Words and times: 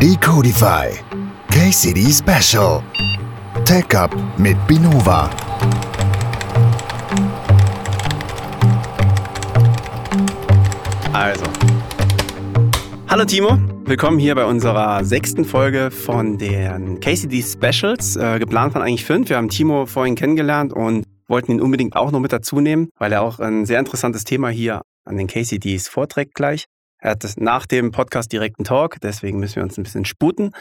Decodify 0.00 0.88
KCD 1.50 2.10
Special 2.10 2.82
Tech 3.66 3.94
Up 3.94 4.16
mit 4.38 4.56
Binova. 4.66 5.28
Also. 11.12 11.44
Hallo 13.08 13.26
Timo, 13.26 13.58
willkommen 13.84 14.18
hier 14.18 14.34
bei 14.34 14.46
unserer 14.46 15.04
sechsten 15.04 15.44
Folge 15.44 15.90
von 15.90 16.38
den 16.38 17.00
KCD 17.00 17.42
Specials. 17.42 18.16
Äh, 18.16 18.38
geplant 18.38 18.72
waren 18.72 18.80
eigentlich 18.80 19.04
fünf. 19.04 19.28
Wir 19.28 19.36
haben 19.36 19.50
Timo 19.50 19.84
vorhin 19.84 20.14
kennengelernt 20.14 20.72
und 20.72 21.04
wollten 21.28 21.52
ihn 21.52 21.60
unbedingt 21.60 21.94
auch 21.94 22.10
noch 22.10 22.20
mit 22.20 22.32
dazu 22.32 22.60
nehmen, 22.60 22.88
weil 22.98 23.12
er 23.12 23.20
auch 23.20 23.38
ein 23.38 23.66
sehr 23.66 23.78
interessantes 23.78 24.24
Thema 24.24 24.48
hier 24.48 24.80
an 25.04 25.18
den 25.18 25.26
KCDs 25.26 25.88
vorträgt 25.88 26.34
gleich. 26.34 26.64
Er 27.00 27.12
hat 27.12 27.24
nach 27.36 27.66
dem 27.66 27.92
Podcast 27.92 28.32
direkt 28.32 28.58
einen 28.58 28.64
Talk, 28.64 29.00
deswegen 29.00 29.38
müssen 29.38 29.56
wir 29.56 29.62
uns 29.62 29.78
ein 29.78 29.84
bisschen 29.84 30.04
sputen. 30.04 30.52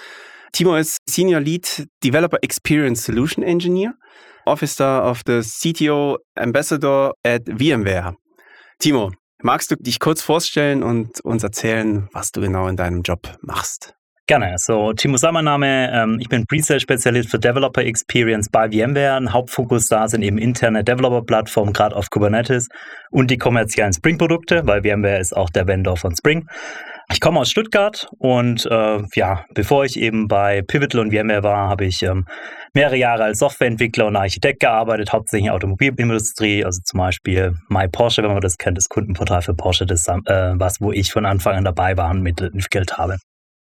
Timo 0.51 0.75
ist 0.75 0.97
Senior 1.07 1.41
Lead 1.41 1.87
Developer 2.03 2.37
Experience 2.41 3.03
Solution 3.03 3.43
Engineer, 3.43 3.93
Officer 4.45 5.09
of 5.09 5.21
the 5.25 5.41
CTO 5.41 6.17
Ambassador 6.35 7.13
at 7.23 7.43
VMware. 7.45 8.15
Timo, 8.79 9.11
magst 9.41 9.71
du 9.71 9.75
dich 9.75 9.99
kurz 9.99 10.21
vorstellen 10.21 10.81
und 10.81 11.19
uns 11.21 11.43
erzählen, 11.43 12.07
was 12.13 12.31
du 12.31 12.41
genau 12.41 12.67
in 12.67 12.77
deinem 12.77 13.01
Job 13.03 13.37
machst? 13.41 13.98
Gerne. 14.29 14.53
So, 14.59 14.93
Timo 14.93 15.17
Sa, 15.17 15.31
mein 15.31 15.45
Name. 15.45 15.91
Ähm, 15.91 16.19
ich 16.19 16.29
bin 16.29 16.45
Pre-Sales-Spezialist 16.45 17.31
für 17.31 17.39
Developer 17.39 17.81
Experience 17.81 18.47
bei 18.47 18.69
VMware. 18.69 19.15
Ein 19.15 19.33
Hauptfokus 19.33 19.87
da 19.87 20.07
sind 20.07 20.21
eben 20.21 20.37
interne 20.37 20.83
Developer-Plattformen, 20.83 21.73
gerade 21.73 21.95
auf 21.95 22.11
Kubernetes 22.11 22.67
und 23.09 23.31
die 23.31 23.39
kommerziellen 23.39 23.91
Spring-Produkte, 23.91 24.67
weil 24.67 24.83
VMware 24.83 25.17
ist 25.17 25.35
auch 25.35 25.49
der 25.49 25.65
Vendor 25.65 25.97
von 25.97 26.15
Spring. 26.15 26.47
Ich 27.11 27.19
komme 27.19 27.39
aus 27.39 27.49
Stuttgart 27.49 28.07
und 28.19 28.67
äh, 28.67 28.99
ja, 29.15 29.45
bevor 29.55 29.85
ich 29.85 29.99
eben 29.99 30.27
bei 30.27 30.61
Pivotal 30.61 31.01
und 31.01 31.11
VMware 31.11 31.41
war, 31.41 31.67
habe 31.67 31.85
ich 31.85 32.03
ähm, 32.03 32.25
mehrere 32.75 32.97
Jahre 32.97 33.23
als 33.23 33.39
Softwareentwickler 33.39 34.05
und 34.05 34.15
Architekt 34.15 34.59
gearbeitet, 34.59 35.11
hauptsächlich 35.11 35.45
in 35.45 35.47
der 35.47 35.55
Automobilindustrie, 35.55 36.63
also 36.63 36.79
zum 36.85 36.99
Beispiel 36.99 37.55
My 37.67 37.87
Porsche, 37.87 38.21
wenn 38.21 38.33
man 38.33 38.41
das 38.41 38.59
kennt, 38.59 38.77
das 38.77 38.89
Kundenportal 38.89 39.41
für 39.41 39.55
Porsche, 39.55 39.87
das 39.87 40.07
äh, 40.07 40.53
was, 40.53 40.79
wo 40.81 40.91
ich 40.91 41.11
von 41.11 41.25
Anfang 41.25 41.55
an 41.55 41.63
dabei 41.63 41.97
war 41.97 42.11
und 42.11 42.21
mitentwickelt 42.21 42.99
habe. 42.99 43.17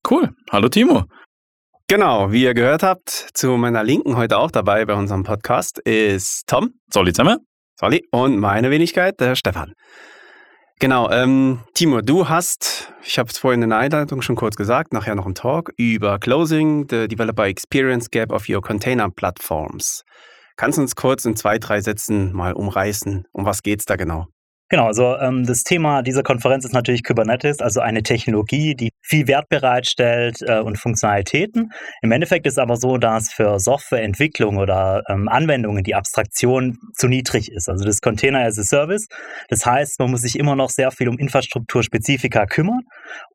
Cool. 0.08 0.30
Hallo 0.52 0.70
Timo. 0.70 1.06
Genau, 1.88 2.32
wie 2.32 2.44
ihr 2.44 2.54
gehört 2.54 2.84
habt, 2.84 3.10
zu 3.10 3.58
meiner 3.58 3.84
Linken 3.84 4.18
heute 4.18 4.38
auch 4.38 4.52
dabei 4.52 4.86
bei 4.86 4.94
unserem 4.94 5.24
Podcast 5.24 5.80
ist 5.80 6.44
Tom. 6.46 6.76
Solli 6.94 7.12
zusammen. 7.12 7.40
Solli. 7.80 8.04
Und 8.12 8.38
meine 8.38 8.70
Wenigkeit, 8.70 9.20
der 9.20 9.36
Stefan. 9.36 9.74
Genau, 10.80 11.10
ähm, 11.10 11.62
Timo, 11.74 12.02
du 12.02 12.30
hast, 12.30 12.94
ich 13.04 13.18
habe 13.18 13.30
es 13.30 13.40
vorhin 13.40 13.64
in 13.64 13.70
der 13.70 13.80
Einleitung 13.80 14.22
schon 14.22 14.36
kurz 14.36 14.56
gesagt, 14.56 14.94
nachher 14.94 15.16
noch 15.16 15.26
im 15.26 15.34
Talk, 15.34 15.72
über 15.78 16.20
Closing 16.20 16.86
the 16.90 17.08
Developer 17.08 17.46
Experience 17.46 18.12
Gap 18.12 18.32
of 18.32 18.48
Your 18.48 18.62
Container 18.62 19.10
Platforms. 19.10 20.04
Kannst 20.56 20.78
du 20.78 20.84
uns 20.84 20.96
kurz 20.96 21.26
in 21.26 21.36
zwei, 21.36 21.58
drei 21.58 21.82
Sätzen 21.82 22.32
mal 22.32 22.54
umreißen? 22.54 23.26
Um 23.32 23.46
was 23.46 23.64
geht 23.64 23.80
es 23.80 23.86
da 23.86 23.96
genau? 23.96 24.28
Genau, 24.68 24.88
also 24.88 25.16
ähm, 25.18 25.46
das 25.46 25.62
Thema 25.62 26.02
dieser 26.02 26.24
Konferenz 26.24 26.66
ist 26.66 26.74
natürlich 26.74 27.04
Kubernetes, 27.04 27.60
also 27.60 27.82
eine 27.82 28.02
Technologie, 28.02 28.74
die 28.74 28.90
viel 29.04 29.28
Wert 29.28 29.48
bereitstellt 29.48 30.38
äh, 30.42 30.60
und 30.60 30.80
Funktionalitäten. 30.80 31.72
Im 32.02 32.12
Endeffekt 32.12 32.48
ist 32.48 32.58
aber 32.58 32.76
so, 32.76 32.98
dass 32.98 33.32
für 33.32 33.60
Softwareentwicklung 33.60 34.58
oder 34.58 35.04
ähm, 35.08 35.28
Anwendungen 35.28 35.84
die 35.84 35.94
Abstraktion 35.94 36.80
zu 36.96 37.08
niedrig 37.08 37.52
ist. 37.52 37.70
Also 37.70 37.86
das 37.86 38.02
Container 38.02 38.40
as 38.40 38.58
a 38.58 38.64
Service. 38.64 39.06
Das 39.50 39.68
heißt, 39.68 40.00
man 40.00 40.10
muss 40.10 40.22
sich 40.22 40.40
immer 40.40 40.56
noch 40.56 40.72
sehr 40.72 40.90
viel 40.90 41.10
um 41.10 41.20
Infrastrukturspezifika 41.20 42.48
kümmern. 42.48 42.82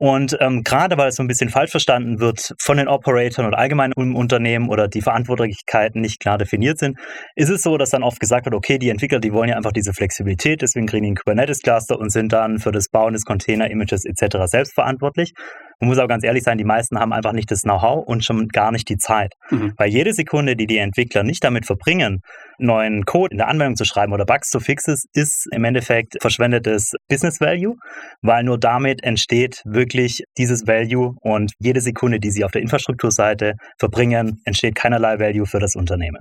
Und 0.01 0.37
ähm, 0.41 0.65
gerade 0.65 0.99
weil 0.99 1.11
es 1.11 1.15
so 1.15 1.23
ein 1.23 1.29
bisschen 1.29 1.49
falsch 1.49 1.71
verstanden 1.71 2.19
wird 2.19 2.55
von 2.61 2.77
den 2.77 2.89
Operatoren 2.89 3.47
und 3.47 3.55
allgemein 3.55 3.93
im 3.97 4.17
Unternehmen 4.17 4.69
oder 4.69 4.89
die 4.89 5.01
Verantwortlichkeiten 5.01 6.01
nicht 6.01 6.19
klar 6.19 6.39
definiert 6.39 6.81
sind, 6.81 6.99
ist 7.37 7.51
es 7.51 7.63
so, 7.63 7.79
dass 7.79 7.91
dann 7.91 8.03
oft 8.03 8.19
gesagt 8.19 8.47
wird, 8.47 8.55
okay, 8.57 8.79
die 8.79 8.89
Entwickler, 8.89 9.21
die 9.21 9.33
wollen 9.33 9.49
ja 9.49 9.57
einfach 9.57 9.73
diese 9.73 9.93
Flexibilität, 9.93 10.61
deswegen 10.61 10.87
kriegen 10.87 11.05
die 11.05 11.21
Kubernetes-Cluster 11.31 11.99
und 11.99 12.11
sind 12.11 12.33
dann 12.33 12.59
für 12.59 12.73
das 12.73 12.89
Bauen 12.89 13.13
des 13.13 13.25
Container-Images 13.25 14.05
etc. 14.05 14.39
selbst 14.47 14.75
verantwortlich. 14.75 15.33
Man 15.81 15.89
muss 15.89 15.99
aber 15.99 16.09
ganz 16.09 16.25
ehrlich 16.25 16.43
sein, 16.43 16.59
die 16.59 16.65
meisten 16.65 16.99
haben 16.99 17.13
einfach 17.13 17.33
nicht 17.33 17.51
das 17.51 17.63
Know-how 17.63 18.07
und 18.07 18.25
schon 18.25 18.49
gar 18.49 18.71
nicht 18.71 18.89
die 18.89 18.99
Zeit. 18.99 19.33
Mhm. 19.51 19.73
Weil 19.79 19.91
jede 19.91 20.13
Sekunde, 20.13 20.57
die 20.57 20.67
die 20.67 20.79
Entwickler 20.79 21.23
nicht 21.23 21.43
damit 21.43 21.67
verbringen, 21.67 22.21
neuen 22.59 23.05
Code 23.05 23.33
in 23.33 23.39
der 23.39 23.49
Anwendung 23.49 23.77
zu 23.77 23.85
schreiben 23.85 24.13
oder 24.13 24.27
Bugs 24.27 24.51
zu 24.51 24.61
fixen, 24.61 24.97
ist 25.15 25.49
im 25.53 25.65
Endeffekt 25.65 26.17
verschwendetes 26.21 26.93
Business 27.09 27.41
Value, 27.41 27.77
weil 28.21 28.45
nur 28.45 28.59
damit 28.59 29.03
entsteht 29.03 29.63
wirklich 29.65 30.23
dieses 30.37 30.67
Value 30.67 31.15
und 31.23 31.53
jede 31.59 31.81
Sekunde, 31.81 32.19
die 32.19 32.31
sie 32.31 32.45
auf 32.45 32.51
der 32.51 32.63
Infrastrukturseite 32.63 33.55
verbringen, 33.79 34.41
entsteht 34.45 34.75
keinerlei 34.75 35.19
Value 35.19 35.47
für 35.47 35.61
das 35.61 35.77
Unternehmen. 35.77 36.21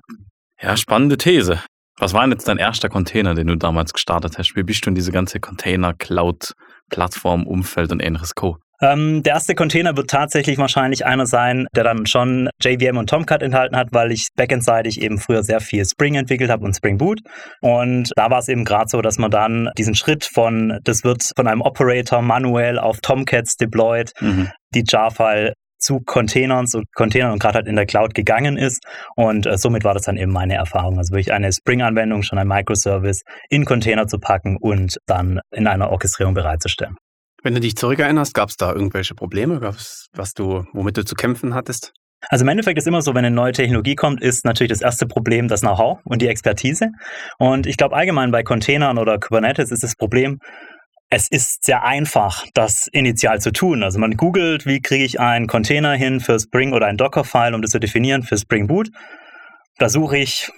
Ja, 0.61 0.77
spannende 0.77 1.17
These. 1.17 1.61
Was 1.99 2.13
war 2.13 2.21
denn 2.21 2.31
jetzt 2.31 2.47
dein 2.47 2.57
erster 2.57 2.87
Container, 2.87 3.35
den 3.35 3.47
du 3.47 3.55
damals 3.55 3.93
gestartet 3.93 4.37
hast? 4.37 4.55
Wie 4.55 4.63
bist 4.63 4.85
du 4.85 4.89
in 4.89 4.95
diese 4.95 5.11
ganze 5.11 5.41
Container-Cloud-Plattform, 5.41 7.45
Umfeld 7.45 7.91
und 7.91 7.99
ähnliches 7.99 8.35
Co? 8.35 8.57
Ähm, 8.81 9.23
der 9.23 9.33
erste 9.33 9.55
Container 9.55 9.97
wird 9.97 10.09
tatsächlich 10.09 10.57
wahrscheinlich 10.57 11.05
einer 11.05 11.25
sein, 11.25 11.67
der 11.75 11.83
dann 11.83 12.05
schon 12.05 12.49
JVM 12.61 12.95
und 12.95 13.09
Tomcat 13.09 13.43
enthalten 13.43 13.75
hat, 13.75 13.89
weil 13.91 14.13
ich 14.13 14.29
backendseitig 14.37 15.01
eben 15.01 15.17
früher 15.17 15.43
sehr 15.43 15.59
viel 15.59 15.83
Spring 15.83 16.15
entwickelt 16.15 16.49
habe 16.49 16.63
und 16.63 16.73
Spring 16.73 16.97
Boot. 16.97 17.19
Und 17.59 18.13
da 18.15 18.29
war 18.29 18.39
es 18.39 18.47
eben 18.47 18.63
gerade 18.63 18.87
so, 18.87 19.01
dass 19.01 19.17
man 19.17 19.31
dann 19.31 19.69
diesen 19.77 19.95
Schritt 19.95 20.23
von, 20.23 20.79
das 20.85 21.03
wird 21.03 21.29
von 21.35 21.47
einem 21.47 21.59
Operator 21.59 22.21
manuell 22.21 22.79
auf 22.79 23.01
Tomcats 23.01 23.57
deployed, 23.57 24.13
mhm. 24.21 24.49
die 24.73 24.85
Jar-File 24.87 25.51
zu 25.79 26.01
Containern, 26.05 26.67
zu 26.67 26.83
Containern 26.93 27.31
und 27.31 27.39
gerade 27.39 27.55
halt 27.55 27.67
in 27.67 27.75
der 27.75 27.85
Cloud 27.85 28.13
gegangen 28.13 28.57
ist. 28.57 28.83
Und 29.15 29.45
äh, 29.45 29.57
somit 29.57 29.83
war 29.83 29.93
das 29.93 30.03
dann 30.03 30.17
eben 30.17 30.31
meine 30.31 30.55
Erfahrung. 30.55 30.97
Also 30.97 31.13
wirklich 31.13 31.33
eine 31.33 31.51
Spring-Anwendung, 31.51 32.23
schon 32.23 32.37
ein 32.37 32.47
Microservice 32.47 33.23
in 33.49 33.65
Container 33.65 34.07
zu 34.07 34.19
packen 34.19 34.57
und 34.59 34.97
dann 35.05 35.39
in 35.51 35.67
einer 35.67 35.89
Orchestrierung 35.89 36.33
bereitzustellen. 36.33 36.95
Wenn 37.41 37.53
du 37.53 37.61
dich 37.61 37.75
zurückerinnerst, 37.77 38.33
gab 38.33 38.49
es 38.49 38.57
da 38.57 38.73
irgendwelche 38.73 39.15
Probleme, 39.15 39.61
was 39.61 40.33
du, 40.33 40.65
womit 40.73 40.97
du 40.97 41.05
zu 41.05 41.15
kämpfen 41.15 41.55
hattest? 41.55 41.93
Also 42.27 42.43
im 42.43 42.49
Endeffekt 42.49 42.77
ist 42.77 42.87
immer 42.87 43.01
so, 43.01 43.15
wenn 43.15 43.23
eine 43.23 43.33
neue 43.33 43.53
Technologie 43.53 43.95
kommt, 43.95 44.21
ist 44.21 44.43
natürlich 44.43 44.71
das 44.71 44.81
erste 44.81 45.05
Problem 45.05 45.47
das 45.47 45.61
Know-how 45.61 45.99
und 46.03 46.21
die 46.21 46.27
Expertise. 46.27 46.89
Und 47.37 47.65
ich 47.65 47.77
glaube 47.77 47.95
allgemein 47.95 48.31
bei 48.31 48.43
Containern 48.43 48.97
oder 48.97 49.17
Kubernetes 49.19 49.71
ist 49.71 49.83
das 49.83 49.95
Problem, 49.95 50.39
es 51.09 51.27
ist 51.29 51.65
sehr 51.65 51.83
einfach, 51.83 52.45
das 52.53 52.87
initial 52.91 53.41
zu 53.41 53.51
tun. 53.51 53.83
Also 53.83 53.99
man 53.99 54.15
googelt, 54.15 54.65
wie 54.65 54.79
kriege 54.79 55.03
ich 55.03 55.19
einen 55.19 55.47
Container 55.47 55.93
hin 55.93 56.19
für 56.19 56.39
Spring 56.39 56.73
oder 56.73 56.85
ein 56.85 56.97
Docker-File, 56.97 57.55
um 57.55 57.61
das 57.61 57.71
zu 57.71 57.79
definieren 57.79 58.23
für 58.23 58.37
Spring 58.37 58.67
Boot. 58.67 58.89
Da 59.77 59.89
suche 59.89 60.17
ich 60.17 60.51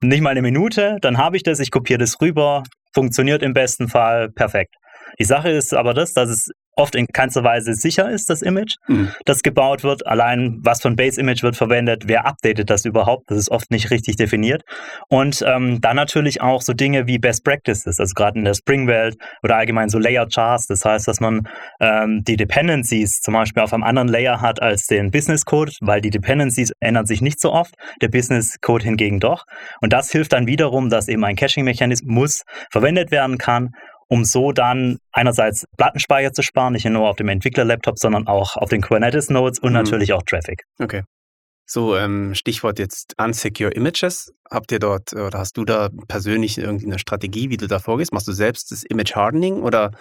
nicht 0.00 0.20
mal 0.20 0.30
eine 0.30 0.42
Minute, 0.42 0.98
dann 1.00 1.18
habe 1.18 1.36
ich 1.36 1.44
das, 1.44 1.60
ich 1.60 1.70
kopiere 1.70 1.98
das 1.98 2.20
rüber, 2.20 2.64
funktioniert 2.92 3.42
im 3.42 3.52
besten 3.52 3.88
Fall 3.88 4.30
perfekt. 4.30 4.74
Die 5.18 5.24
Sache 5.24 5.50
ist 5.50 5.72
aber 5.72 5.94
das, 5.94 6.12
dass 6.12 6.28
es 6.28 6.50
oft 6.76 6.94
in 6.94 7.06
keinster 7.06 7.44
Weise 7.44 7.74
sicher 7.74 8.10
ist, 8.10 8.30
das 8.30 8.42
Image, 8.42 8.76
mhm. 8.88 9.10
das 9.24 9.42
gebaut 9.42 9.84
wird. 9.84 10.06
Allein 10.06 10.58
was 10.62 10.80
von 10.80 10.96
Base 10.96 11.20
Image 11.20 11.42
wird 11.42 11.56
verwendet, 11.56 12.04
wer 12.06 12.26
updatet 12.26 12.70
das 12.70 12.84
überhaupt, 12.84 13.30
das 13.30 13.38
ist 13.38 13.50
oft 13.50 13.70
nicht 13.70 13.90
richtig 13.90 14.16
definiert. 14.16 14.62
Und 15.08 15.44
ähm, 15.46 15.80
dann 15.80 15.96
natürlich 15.96 16.40
auch 16.40 16.62
so 16.62 16.72
Dinge 16.72 17.06
wie 17.06 17.18
Best 17.18 17.44
Practices, 17.44 18.00
also 18.00 18.12
gerade 18.14 18.38
in 18.38 18.44
der 18.44 18.54
Spring-Welt 18.54 19.16
oder 19.42 19.56
allgemein 19.56 19.88
so 19.88 19.98
Layer 19.98 20.26
Charts. 20.26 20.66
Das 20.66 20.84
heißt, 20.84 21.08
dass 21.08 21.20
man 21.20 21.48
ähm, 21.80 22.22
die 22.24 22.36
Dependencies 22.36 23.20
zum 23.20 23.34
Beispiel 23.34 23.62
auf 23.62 23.72
einem 23.72 23.84
anderen 23.84 24.08
Layer 24.08 24.40
hat 24.40 24.60
als 24.60 24.86
den 24.86 25.10
Business 25.10 25.44
Code, 25.44 25.72
weil 25.80 26.00
die 26.00 26.10
Dependencies 26.10 26.72
ändern 26.80 27.06
sich 27.06 27.20
nicht 27.20 27.40
so 27.40 27.52
oft, 27.52 27.74
der 28.00 28.08
Business 28.08 28.58
Code 28.60 28.84
hingegen 28.84 29.20
doch. 29.20 29.44
Und 29.80 29.92
das 29.92 30.10
hilft 30.10 30.32
dann 30.32 30.46
wiederum, 30.46 30.90
dass 30.90 31.08
eben 31.08 31.24
ein 31.24 31.36
Caching-Mechanismus 31.36 32.42
verwendet 32.70 33.10
werden 33.10 33.38
kann 33.38 33.70
um 34.08 34.24
so 34.24 34.52
dann 34.52 34.98
einerseits 35.12 35.66
Plattenspeicher 35.76 36.32
zu 36.32 36.42
sparen, 36.42 36.72
nicht 36.72 36.84
nur 36.84 37.08
auf 37.08 37.16
dem 37.16 37.28
Entwickler-Laptop, 37.28 37.98
sondern 37.98 38.26
auch 38.26 38.56
auf 38.56 38.68
den 38.68 38.82
Kubernetes-Nodes 38.82 39.58
und 39.58 39.70
mhm. 39.70 39.78
natürlich 39.78 40.12
auch 40.12 40.22
Traffic. 40.22 40.64
Okay. 40.78 41.02
So, 41.66 41.96
ähm, 41.96 42.34
Stichwort 42.34 42.78
jetzt 42.78 43.14
Unsecure 43.18 43.70
Images. 43.70 44.32
Habt 44.50 44.70
ihr 44.70 44.78
dort 44.78 45.14
oder 45.14 45.38
hast 45.38 45.56
du 45.56 45.64
da 45.64 45.88
persönlich 46.08 46.58
irgendeine 46.58 46.98
Strategie, 46.98 47.48
wie 47.48 47.56
du 47.56 47.66
da 47.66 47.78
vorgehst? 47.78 48.12
Machst 48.12 48.28
du 48.28 48.32
selbst 48.32 48.70
das 48.70 48.84
Image 48.84 49.14
Hardening 49.14 49.62
oder 49.62 49.92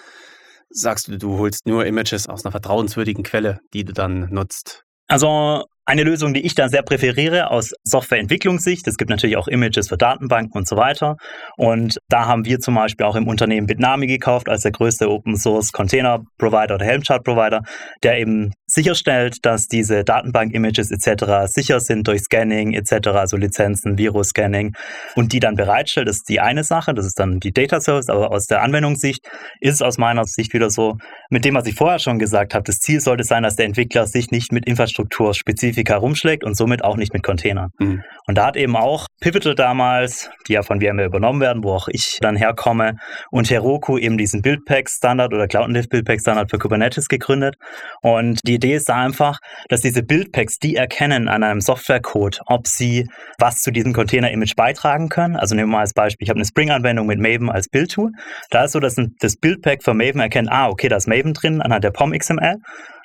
sagst 0.70 1.08
du, 1.08 1.18
du 1.18 1.38
holst 1.38 1.66
nur 1.66 1.86
Images 1.86 2.28
aus 2.28 2.44
einer 2.44 2.52
vertrauenswürdigen 2.52 3.24
Quelle, 3.24 3.60
die 3.74 3.86
du 3.86 3.94
dann 3.94 4.28
nutzt? 4.30 4.84
Also 5.08 5.66
eine 5.86 6.04
Lösung, 6.04 6.34
die 6.34 6.46
ich 6.46 6.56
da 6.56 6.70
sehr 6.70 6.82
präferiere 6.82 7.52
aus 7.52 7.74
Softwareentwicklungssicht, 7.84 8.88
es 8.88 8.98
gibt 8.98 9.10
natürlich 9.10 9.38
auch 9.38 9.48
Images 9.48 9.90
für 9.90 9.98
Datenbanken 9.98 10.58
und 10.58 10.68
so 10.68 10.78
weiter. 10.78 11.18
Und 11.58 11.98
da 12.10 12.26
haben 12.26 12.46
wir 12.46 12.60
zum 12.60 12.76
Beispiel 12.76 13.06
auch 13.06 13.16
im 13.16 13.28
Unternehmen 13.28 13.68
Bitnami 13.68 14.08
gekauft, 14.08 14.48
als 14.48 14.62
der 14.62 14.72
größte 14.72 15.10
Open 15.10 15.36
Source 15.36 15.72
Container 15.72 16.24
Provider 16.38 16.76
oder 16.76 16.86
Helm 16.86 17.02
Chart 17.02 17.24
Provider, 17.24 17.62
der 18.02 18.20
eben 18.20 18.54
sicherstellt, 18.74 19.38
dass 19.46 19.68
diese 19.68 20.04
Datenbank-Images 20.04 20.92
etc. 20.92 21.52
sicher 21.52 21.80
sind 21.80 22.08
durch 22.08 22.22
Scanning 22.22 22.74
etc., 22.74 23.10
also 23.10 23.38
Lizenzen, 23.38 23.98
Virus-Scanning 23.98 24.76
und 25.16 25.34
die 25.34 25.40
dann 25.40 25.56
bereitstellt, 25.56 26.10
ist 26.10 26.30
die 26.30 26.40
eine 26.40 26.64
Sache, 26.64 26.94
das 26.94 27.06
ist 27.06 27.20
dann 27.20 27.40
die 27.40 27.52
Data 27.52 27.80
Service, 27.80 28.10
aber 28.10 28.32
aus 28.32 28.48
der 28.48 28.62
Anwendungssicht 28.62 29.28
ist 29.60 29.76
es 29.76 29.82
aus 29.82 29.98
meiner 29.98 30.26
Sicht 30.26 30.54
wieder 30.54 30.70
so, 30.70 30.98
mit 31.30 31.46
dem, 31.46 31.56
was 31.56 31.68
ich 31.68 31.76
vorher 31.76 32.00
schon 32.00 32.20
gesagt 32.20 32.54
habe, 32.54 32.64
das 32.64 32.78
Ziel 32.78 33.00
sollte 33.00 33.24
sein, 33.24 33.44
dass 33.44 33.56
der 33.56 33.66
Entwickler 33.66 34.08
sich 34.08 34.32
nicht 34.32 34.52
mit 34.52 34.66
Infrastrukturspezifika 34.66 35.96
rumschlägt 35.98 36.44
und 36.44 36.56
somit 36.56 36.84
auch 36.84 36.98
nicht 36.98 37.14
mit 37.14 37.24
Containern. 37.24 37.70
Mhm. 37.80 38.04
Und 38.28 38.38
da 38.38 38.48
hat 38.48 38.56
eben 38.56 38.76
auch 38.76 39.08
Pivotal 39.22 39.56
damals, 39.56 40.30
die 40.48 40.54
ja 40.54 40.64
von 40.64 40.80
VMware 40.80 41.08
übernommen 41.08 41.42
werden, 41.42 41.64
wo 41.64 41.74
auch 41.74 41.88
ich 41.88 42.18
dann 42.22 42.36
herkomme, 42.36 42.96
und 43.32 43.50
Heroku 43.50 43.98
eben 43.98 44.18
diesen 44.18 44.42
Buildpack-Standard 44.42 45.34
oder 45.34 45.48
Cloud 45.48 45.70
Native 45.70 45.90
Buildpack-Standard 45.90 46.50
für 46.50 46.58
Kubernetes 46.58 47.08
gegründet. 47.08 47.56
Und 48.02 48.40
die 48.46 48.60
Idee 48.64 48.76
ist 48.76 48.90
da 48.90 48.96
einfach, 48.96 49.40
dass 49.68 49.82
diese 49.82 50.04
Buildpacks, 50.04 50.58
die 50.58 50.76
erkennen 50.76 51.28
an 51.28 51.44
einem 51.44 51.60
Softwarecode, 51.60 52.40
ob 52.46 52.68
sie 52.68 53.08
was 53.38 53.58
zu 53.58 53.72
diesem 53.72 53.94
Container-Image 53.94 54.56
beitragen 54.56 55.10
können. 55.10 55.36
Also 55.36 55.56
nehmen 55.56 55.70
wir 55.70 55.74
mal 55.74 55.82
als 55.82 55.94
Beispiel, 55.94 56.26
ich 56.26 56.30
habe 56.30 56.38
eine 56.38 56.46
Spring-Anwendung 56.46 57.06
mit 57.08 57.20
Maven 57.20 57.50
als 57.50 57.68
Build-Tool. 57.68 58.12
Da 58.50 58.64
ist 58.64 58.72
so, 58.72 58.80
dass 58.80 58.96
das 59.20 59.36
Buildpack 59.36 59.84
von 59.84 59.98
Maven 59.98 60.22
erkennt, 60.22 60.50
ah, 60.52 60.70
okay, 60.70 60.88
da 60.88 60.96
ist 60.96 61.08
Maven 61.08 61.34
drin 61.34 61.62
anhand 61.62 61.84
der 61.84 61.92
POM 61.92 62.18
XML. 62.18 62.56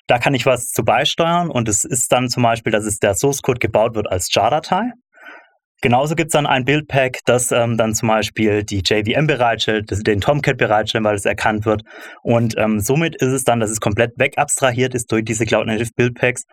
Da 0.07 0.19
kann 0.19 0.33
ich 0.33 0.47
was 0.47 0.69
zu 0.69 0.85
beisteuern 0.85 1.51
und 1.51 1.69
es 1.69 1.85
ist 1.85 2.13
dann 2.13 2.29
zum 2.29 2.43
Beispiel, 2.43 2.73
dass 2.73 2.85
es 2.85 2.99
der 2.99 3.15
Source 3.15 3.43
Code 3.43 3.59
gebaut 3.59 3.95
wird 3.95 4.11
als 4.11 4.29
JAR-Datei. 4.33 4.93
Genauso 5.81 6.17
gibt 6.17 6.31
es 6.31 6.33
dann 6.33 6.47
ein 6.47 6.65
Buildpack, 6.65 7.21
das 7.25 7.53
ähm, 7.53 7.77
dann 7.77 7.95
zum 7.95 8.09
Beispiel 8.09 8.65
die 8.65 8.83
JVM 8.85 9.29
bereitstellt, 9.29 9.89
den 10.07 10.21
Tomcat 10.21 10.57
bereitstellt, 10.57 11.05
weil 11.05 11.15
es 11.15 11.25
erkannt 11.25 11.67
wird. 11.67 11.83
Und 12.23 12.55
ähm, 12.59 12.81
somit 12.81 13.15
ist 13.17 13.29
es 13.29 13.45
dann, 13.45 13.61
dass 13.61 13.71
es 13.71 13.79
komplett 13.79 14.13
wegabstrahiert 14.17 14.95
ist 14.95 15.13
durch 15.13 15.25
diese 15.25 15.47
Cloud 15.47 15.67
Native 15.67 15.91
Buildpacks, 15.95 16.45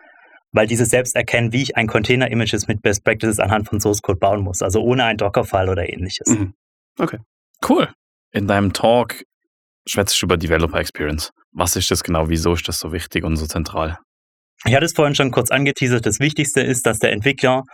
weil 0.52 0.68
diese 0.68 0.84
selbst 0.84 1.16
erkennen, 1.16 1.52
wie 1.52 1.62
ich 1.62 1.76
ein 1.76 1.88
Container-Images 1.88 2.68
mit 2.68 2.82
Best 2.82 3.02
Practices 3.02 3.40
anhand 3.40 3.68
von 3.68 3.80
Source 3.80 4.00
Code 4.00 4.18
bauen 4.20 4.42
muss, 4.42 4.62
also 4.62 4.80
ohne 4.80 5.04
einen 5.04 5.18
Docker-File 5.18 5.70
oder 5.70 5.88
ähnliches. 5.88 6.28
Mhm. 6.28 6.54
Okay. 6.98 7.18
Cool. 7.68 7.88
In 8.32 8.46
deinem 8.46 8.72
Talk 8.72 9.24
schwätzt 9.88 10.20
du 10.22 10.26
über 10.26 10.36
Developer 10.36 10.78
Experience. 10.78 11.32
Was 11.52 11.74
ist 11.74 11.90
das 11.90 12.04
genau? 12.04 12.28
Wieso 12.28 12.52
ist 12.52 12.68
das 12.68 12.78
so 12.78 12.92
wichtig 12.92 13.24
und 13.24 13.36
so 13.36 13.46
zentral? 13.46 13.98
Ich 14.64 14.74
hatte 14.74 14.84
es 14.84 14.92
vorhin 14.92 15.14
schon 15.14 15.30
kurz 15.30 15.50
angeteasert. 15.50 16.06
Das 16.06 16.20
Wichtigste 16.20 16.60
ist, 16.60 16.86
dass 16.86 16.98
der 16.98 17.12
Entwickler 17.12 17.64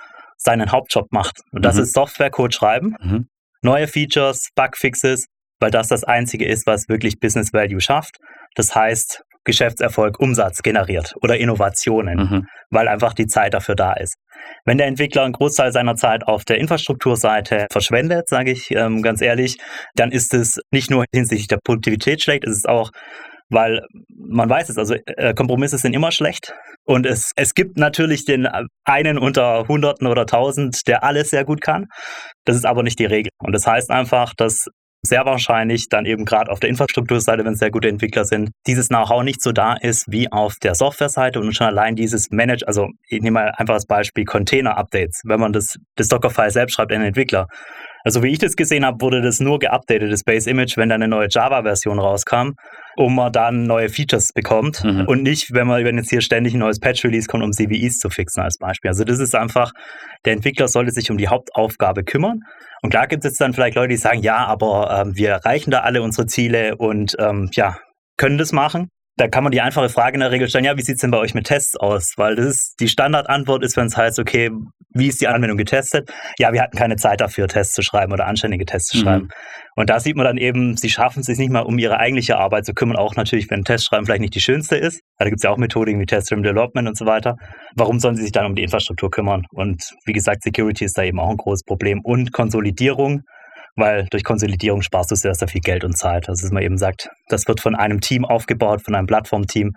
seinen 0.43 0.73
Hauptjob 0.73 1.13
macht. 1.13 1.41
Und 1.53 1.65
das 1.65 1.77
mhm. 1.77 1.83
ist 1.83 1.95
Softwarecode 1.95 2.55
schreiben, 2.55 2.97
mhm. 3.01 3.29
neue 3.63 3.89
Features, 3.89 4.49
Bugfixes, 4.55 5.27
weil 5.61 5.71
das 5.71 5.89
das 5.89 6.05
Einzige 6.05 6.47
ist, 6.47 6.67
was 6.67 6.89
wirklich 6.89 7.21
Business 7.21 7.53
Value 7.53 7.81
schafft. 7.81 8.19
Das 8.55 8.75
heißt, 8.75 9.23
Geschäftserfolg, 9.45 10.21
Umsatz 10.21 10.63
generiert 10.63 11.15
oder 11.21 11.37
Innovationen, 11.37 12.19
mhm. 12.19 12.47
weil 12.71 12.89
einfach 12.89 13.13
die 13.13 13.27
Zeit 13.27 13.55
dafür 13.55 13.75
da 13.75 13.93
ist. 13.95 14.17
Wenn 14.65 14.79
der 14.79 14.87
Entwickler 14.87 15.25
einen 15.25 15.33
Großteil 15.33 15.73
seiner 15.73 15.97
Zeit 15.97 16.27
auf 16.27 16.45
der 16.45 16.59
Infrastrukturseite 16.59 17.67
verschwendet, 17.71 18.29
sage 18.29 18.53
ich 18.53 18.71
ähm, 18.71 19.03
ganz 19.03 19.21
ehrlich, 19.21 19.59
dann 19.95 20.13
ist 20.13 20.35
es 20.35 20.61
nicht 20.71 20.91
nur 20.91 21.05
hinsichtlich 21.13 21.49
der 21.49 21.59
Produktivität 21.65 22.23
schlecht, 22.23 22.45
es 22.45 22.57
ist 22.57 22.69
auch 22.69 22.91
weil 23.53 23.83
man 24.09 24.49
weiß 24.49 24.69
es, 24.69 24.79
also 24.79 24.95
äh, 25.07 25.35
Kompromisse 25.35 25.79
sind 25.79 25.95
immer 25.95 26.11
schlecht 26.13 26.55
und 26.85 27.07
es, 27.07 27.33
es 27.37 27.55
gibt 27.55 27.77
natürlich 27.77 28.25
den 28.25 28.49
einen 28.85 29.19
unter 29.19 29.69
Hunderten 29.69 30.07
oder 30.07 30.27
Tausend, 30.27 30.87
der 30.89 31.05
alles 31.05 31.31
sehr 31.31 31.45
gut 31.45 31.61
kann. 31.61 31.87
Das 32.45 32.57
ist 32.57 32.67
aber 32.67 32.83
nicht 32.83 32.99
die 32.99 33.05
Regel. 33.05 33.31
Und 33.39 33.53
das 33.53 33.67
heißt 33.67 33.91
einfach, 33.91 34.35
dass 34.35 34.67
sehr 35.05 35.25
wahrscheinlich 35.27 35.89
dann 35.89 36.07
eben 36.07 36.25
gerade 36.25 36.51
auf 36.51 36.61
der 36.61 36.71
Infrastrukturseite, 36.71 37.45
wenn 37.45 37.55
es 37.55 37.59
sehr 37.59 37.73
gute 37.73 37.89
Entwickler 37.89 38.25
sind, 38.25 38.51
dieses 38.67 38.89
Know-how 38.89 39.25
nicht 39.25 39.43
so 39.43 39.51
da 39.51 39.75
ist 39.75 40.05
wie 40.09 40.31
auf 40.31 40.55
der 40.63 40.77
Softwareseite 40.77 41.41
und 41.41 41.53
schon 41.55 41.67
allein 41.67 41.97
dieses 41.97 42.31
Manage, 42.31 42.67
also 42.67 42.89
ich 43.09 43.21
nehme 43.21 43.41
mal 43.41 43.53
einfach 43.57 43.75
das 43.75 43.87
Beispiel 43.87 44.25
Container-Updates. 44.25 45.23
Wenn 45.25 45.41
man 45.41 45.53
das, 45.53 45.77
das 45.97 46.07
Docker-File 46.07 46.51
selbst 46.51 46.75
schreibt, 46.75 46.93
ein 46.93 47.03
Entwickler, 47.03 47.49
also 48.05 48.23
wie 48.23 48.29
ich 48.29 48.39
das 48.39 48.57
gesehen 48.57 48.85
habe, 48.85 49.01
wurde 49.01 49.21
das 49.23 49.41
nur 49.41 49.59
geupdatet, 49.59 50.13
das 50.13 50.25
Base 50.25 50.49
Image, 50.49 50.77
wenn 50.77 50.89
dann 50.89 51.03
eine 51.03 51.09
neue 51.09 51.29
Java-Version 51.31 51.99
rauskam, 51.99 52.53
um 52.97 53.15
man 53.15 53.33
dann 53.33 53.65
neue 53.65 53.89
Features 53.89 54.33
bekommt 54.33 54.85
mhm. 54.85 55.07
und 55.07 55.23
nicht, 55.23 55.53
wenn 55.53 55.67
man 55.67 55.85
wenn 55.85 55.97
jetzt 55.97 56.11
hier 56.11 56.21
ständig 56.21 56.55
ein 56.55 56.61
neues 56.61 56.81
Patch-Release 56.81 57.29
kommt, 57.29 57.45
um 57.45 57.53
CVEs 57.53 57.99
zu 57.99 58.11
fixen 58.11 58.43
als 58.43 58.59
Beispiel. 58.59 58.91
Also 58.91 59.05
das 59.05 59.19
ist 59.19 59.35
einfach, 59.35 59.73
der 60.25 60.35
Entwickler 60.35 60.69
sollte 60.69 60.93
sich 60.93 61.11
um 61.11 61.19
die 61.19 61.29
Hauptaufgabe 61.29 62.05
kümmern. 62.05 62.41
Und 62.83 62.91
klar 62.91 63.07
gibt 63.07 63.25
es 63.25 63.31
jetzt 63.31 63.41
dann 63.41 63.55
vielleicht 63.55 63.77
Leute, 63.77 63.89
die 63.89 63.97
sagen, 63.97 64.21
ja, 64.21 64.45
aber 64.47 65.03
ähm, 65.05 65.17
wir 65.17 65.31
erreichen 65.31 65.71
da 65.71 65.81
alle 65.81 66.03
unsere 66.03 66.27
Ziele 66.27 66.77
und 66.77 67.15
ähm, 67.19 67.51
ja, 67.55 67.77
können 68.17 68.39
das 68.39 68.53
machen. 68.53 68.89
Da 69.17 69.29
kann 69.29 69.45
man 69.45 69.51
die 69.53 69.61
einfache 69.61 69.91
Frage 69.91 70.15
in 70.15 70.21
der 70.21 70.31
Regel 70.31 70.49
stellen, 70.49 70.65
ja, 70.65 70.77
wie 70.77 70.83
sieht 70.83 70.95
es 70.95 71.01
denn 71.03 71.11
bei 71.11 71.19
euch 71.19 71.35
mit 71.35 71.47
Tests 71.47 71.77
aus? 71.77 72.15
Weil 72.17 72.37
das 72.37 72.47
ist, 72.47 72.81
die 72.81 72.89
Standardantwort 72.89 73.63
ist, 73.63 73.77
wenn 73.77 73.87
es 73.87 73.97
heißt, 73.97 74.19
okay, 74.19 74.51
wie 74.95 75.09
ist 75.09 75.21
die 75.21 75.29
Anwendung 75.29 75.59
getestet? 75.59 76.11
Ja, 76.39 76.53
wir 76.53 76.63
hatten 76.63 76.77
keine 76.77 76.97
Zeit 76.97 77.21
dafür, 77.21 77.49
Tests 77.49 77.75
zu 77.75 77.83
schreiben 77.83 78.13
oder 78.13 78.27
anständige 78.27 78.65
Tests 78.65 78.91
zu 78.91 78.99
mhm. 78.99 79.03
schreiben. 79.03 79.29
Und 79.75 79.91
da 79.91 80.01
sieht 80.01 80.17
man 80.17 80.27
dann 80.27 80.37
eben, 80.37 80.77
sie 80.77 80.91
schaffen 80.91 81.21
es 81.21 81.27
sich 81.27 81.39
nicht 81.39 81.51
mal 81.51 81.61
um 81.61 81.79
ihre 81.79 81.99
eigentliche 81.99 82.39
Arbeit 82.39 82.67
zu 82.67 82.75
kümmern, 82.75 82.97
auch 82.97 83.17
natürlich, 83.17 83.51
wenn 83.51 83.65
Testschreiben 83.65 84.05
vielleicht 84.05 84.21
nicht 84.21 84.35
die 84.35 84.41
schönste 84.41 84.77
ist. 84.77 85.01
Da 85.19 85.25
gibt 85.25 85.39
es 85.39 85.43
ja 85.43 85.51
auch 85.51 85.57
Methoden 85.57 85.99
wie 85.99 86.07
Test-Driven 86.07 86.43
Development 86.43 86.89
und 86.89 86.97
so 86.97 87.07
weiter. 87.07 87.37
Warum 87.75 88.01
sollen 88.01 88.17
sie 88.17 88.23
sich 88.23 88.33
dann 88.33 88.47
um 88.47 88.55
die 88.55 88.63
Infrastruktur 88.63 89.11
kümmern? 89.11 89.45
Und 89.51 89.83
wie 90.05 90.13
gesagt, 90.13 90.43
Security 90.43 90.85
ist 90.85 90.99
da 90.99 91.03
eben 91.03 91.21
auch 91.21 91.31
ein 91.31 91.37
großes 91.37 91.65
Problem. 91.65 92.01
Und 92.03 92.33
Konsolidierung 92.33 93.23
weil 93.77 94.07
durch 94.11 94.25
Konsolidierung 94.25 94.83
sparst 94.83 95.11
du 95.11 95.15
sehr, 95.15 95.35
sehr 95.35 95.49
viel 95.49 95.61
Geld 95.61 95.85
und 95.85 95.97
Zeit. 95.97 96.29
Also 96.29 96.43
dass 96.43 96.53
man 96.53 96.63
eben 96.63 96.79
sagt, 96.79 97.09
das 97.29 97.47
wird 97.49 97.61
von 97.61 97.75
einem 97.75 98.01
Team 98.01 98.25
aufgebaut, 98.25 98.83
von 98.85 98.95
einem 98.95 99.07
Plattformteam, 99.07 99.73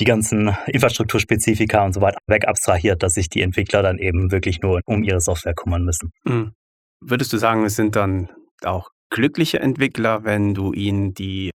die 0.00 0.04
ganzen 0.04 0.56
Infrastrukturspezifika 0.66 1.84
und 1.84 1.92
so 1.92 2.00
weiter 2.00 2.18
weg 2.26 2.46
abstrahiert, 2.46 3.02
dass 3.02 3.14
sich 3.14 3.28
die 3.28 3.42
Entwickler 3.42 3.82
dann 3.82 3.98
eben 3.98 4.30
wirklich 4.30 4.60
nur 4.60 4.80
um 4.86 5.02
ihre 5.02 5.20
Software 5.20 5.54
kümmern 5.54 5.82
müssen. 5.82 6.10
Mhm. 6.24 6.52
Würdest 7.00 7.32
du 7.32 7.38
sagen, 7.38 7.64
es 7.64 7.76
sind 7.76 7.96
dann 7.96 8.30
auch 8.62 8.88
glückliche 9.10 9.60
Entwickler, 9.60 10.24
wenn 10.24 10.54
du 10.54 10.72
ihnen 10.72 11.12
die 11.12 11.50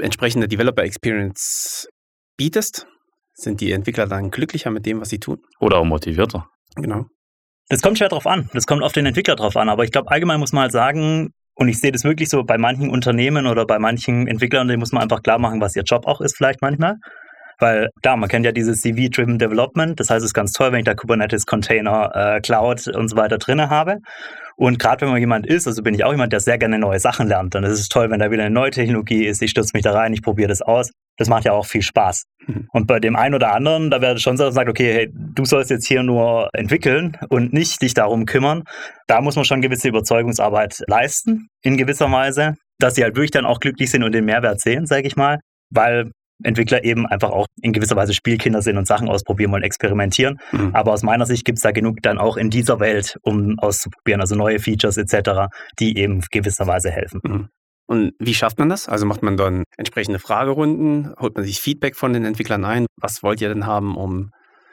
entsprechende 0.00 0.48
Developer 0.48 0.82
Experience 0.82 1.88
bietest? 2.36 2.86
Sind 3.34 3.60
die 3.60 3.72
Entwickler 3.72 4.06
dann 4.06 4.30
glücklicher 4.30 4.70
mit 4.70 4.86
dem, 4.86 5.00
was 5.00 5.08
sie 5.08 5.18
tun? 5.18 5.38
Oder 5.58 5.78
auch 5.78 5.84
motivierter. 5.84 6.48
Genau. 6.76 7.06
Das 7.68 7.80
kommt 7.80 7.98
schwer 7.98 8.08
drauf 8.08 8.26
an. 8.26 8.50
Das 8.52 8.66
kommt 8.66 8.82
auf 8.82 8.92
den 8.92 9.06
Entwickler 9.06 9.36
drauf 9.36 9.56
an. 9.56 9.68
Aber 9.68 9.84
ich 9.84 9.92
glaube, 9.92 10.10
allgemein 10.10 10.40
muss 10.40 10.52
man 10.52 10.62
halt 10.62 10.72
sagen, 10.72 11.30
und 11.54 11.68
ich 11.68 11.80
sehe 11.80 11.92
das 11.92 12.04
wirklich 12.04 12.28
so 12.28 12.42
bei 12.44 12.58
manchen 12.58 12.90
Unternehmen 12.90 13.46
oder 13.46 13.64
bei 13.64 13.78
manchen 13.78 14.26
Entwicklern, 14.26 14.68
denen 14.68 14.80
muss 14.80 14.92
man 14.92 15.02
einfach 15.02 15.22
klar 15.22 15.38
machen, 15.38 15.60
was 15.60 15.76
ihr 15.76 15.82
Job 15.84 16.06
auch 16.06 16.20
ist, 16.20 16.36
vielleicht 16.36 16.60
manchmal. 16.62 16.96
Weil 17.60 17.90
klar, 18.02 18.16
man 18.16 18.28
kennt 18.28 18.44
ja 18.44 18.52
dieses 18.52 18.80
CV-Driven 18.80 19.38
Development. 19.38 19.98
Das 19.98 20.10
heißt, 20.10 20.18
es 20.18 20.30
ist 20.30 20.34
ganz 20.34 20.52
toll, 20.52 20.72
wenn 20.72 20.80
ich 20.80 20.84
da 20.84 20.94
Kubernetes, 20.94 21.46
Container, 21.46 22.10
äh, 22.14 22.40
Cloud 22.40 22.88
und 22.88 23.08
so 23.08 23.16
weiter 23.16 23.38
drin 23.38 23.70
habe. 23.70 23.98
Und 24.56 24.78
gerade 24.78 25.02
wenn 25.02 25.10
man 25.10 25.20
jemand 25.20 25.46
ist, 25.46 25.66
also 25.66 25.82
bin 25.82 25.94
ich 25.94 26.04
auch 26.04 26.12
jemand, 26.12 26.32
der 26.32 26.40
sehr 26.40 26.58
gerne 26.58 26.78
neue 26.78 27.00
Sachen 27.00 27.28
lernt, 27.28 27.54
dann 27.54 27.64
ist 27.64 27.80
es 27.80 27.88
toll, 27.88 28.10
wenn 28.10 28.20
da 28.20 28.30
wieder 28.30 28.44
eine 28.44 28.54
neue 28.54 28.70
Technologie 28.70 29.26
ist. 29.26 29.42
Ich 29.42 29.50
stürze 29.50 29.70
mich 29.74 29.82
da 29.82 29.92
rein, 29.92 30.12
ich 30.12 30.22
probiere 30.22 30.48
das 30.48 30.62
aus. 30.62 30.90
Das 31.16 31.28
macht 31.28 31.44
ja 31.44 31.52
auch 31.52 31.66
viel 31.66 31.82
Spaß. 31.82 32.24
Mhm. 32.46 32.68
Und 32.72 32.86
bei 32.86 32.98
dem 32.98 33.16
einen 33.16 33.34
oder 33.34 33.52
anderen, 33.52 33.90
da 33.90 34.00
wäre 34.00 34.18
schon 34.18 34.36
so, 34.36 34.50
sagt, 34.50 34.68
okay, 34.68 34.92
hey, 34.92 35.12
du 35.12 35.44
sollst 35.44 35.70
jetzt 35.70 35.86
hier 35.86 36.02
nur 36.02 36.48
entwickeln 36.52 37.16
und 37.28 37.52
nicht 37.52 37.82
dich 37.82 37.94
darum 37.94 38.26
kümmern. 38.26 38.64
Da 39.06 39.20
muss 39.20 39.36
man 39.36 39.44
schon 39.44 39.62
gewisse 39.62 39.88
Überzeugungsarbeit 39.88 40.82
leisten, 40.88 41.48
in 41.62 41.76
gewisser 41.76 42.10
Weise, 42.10 42.54
dass 42.78 42.96
sie 42.96 43.04
halt 43.04 43.14
wirklich 43.14 43.30
dann 43.30 43.46
auch 43.46 43.60
glücklich 43.60 43.90
sind 43.90 44.02
und 44.02 44.12
den 44.12 44.24
Mehrwert 44.24 44.60
sehen, 44.60 44.86
sage 44.86 45.06
ich 45.06 45.16
mal. 45.16 45.38
Weil 45.70 46.10
Entwickler 46.44 46.84
eben 46.84 47.06
einfach 47.06 47.30
auch 47.30 47.46
in 47.60 47.72
gewisser 47.72 47.96
Weise 47.96 48.14
Spielkinder 48.14 48.62
sind 48.62 48.76
und 48.76 48.86
Sachen 48.86 49.08
ausprobieren 49.08 49.52
wollen, 49.52 49.62
experimentieren. 49.62 50.38
Mhm. 50.52 50.74
Aber 50.74 50.92
aus 50.92 51.02
meiner 51.02 51.26
Sicht 51.26 51.44
gibt 51.44 51.58
es 51.58 51.62
da 51.62 51.72
genug 51.72 51.98
dann 52.02 52.18
auch 52.18 52.36
in 52.36 52.50
dieser 52.50 52.80
Welt, 52.80 53.16
um 53.22 53.58
auszuprobieren, 53.58 54.20
also 54.20 54.34
neue 54.34 54.58
Features 54.58 54.96
etc., 54.96 55.48
die 55.78 55.98
eben 55.98 56.20
gewisserweise 56.30 56.90
helfen. 56.90 57.20
Mhm. 57.24 57.48
Und 57.86 58.12
wie 58.18 58.34
schafft 58.34 58.58
man 58.58 58.68
das? 58.68 58.88
Also 58.88 59.04
macht 59.04 59.22
man 59.22 59.36
dann 59.36 59.64
entsprechende 59.76 60.18
Fragerunden, 60.18 61.14
holt 61.18 61.34
man 61.34 61.44
sich 61.44 61.60
Feedback 61.60 61.96
von 61.96 62.12
den 62.12 62.24
Entwicklern 62.24 62.64
ein. 62.64 62.86
Was 62.96 63.22
wollt 63.22 63.40
ihr 63.40 63.48
denn 63.48 63.66
haben, 63.66 63.96
um 63.96 64.30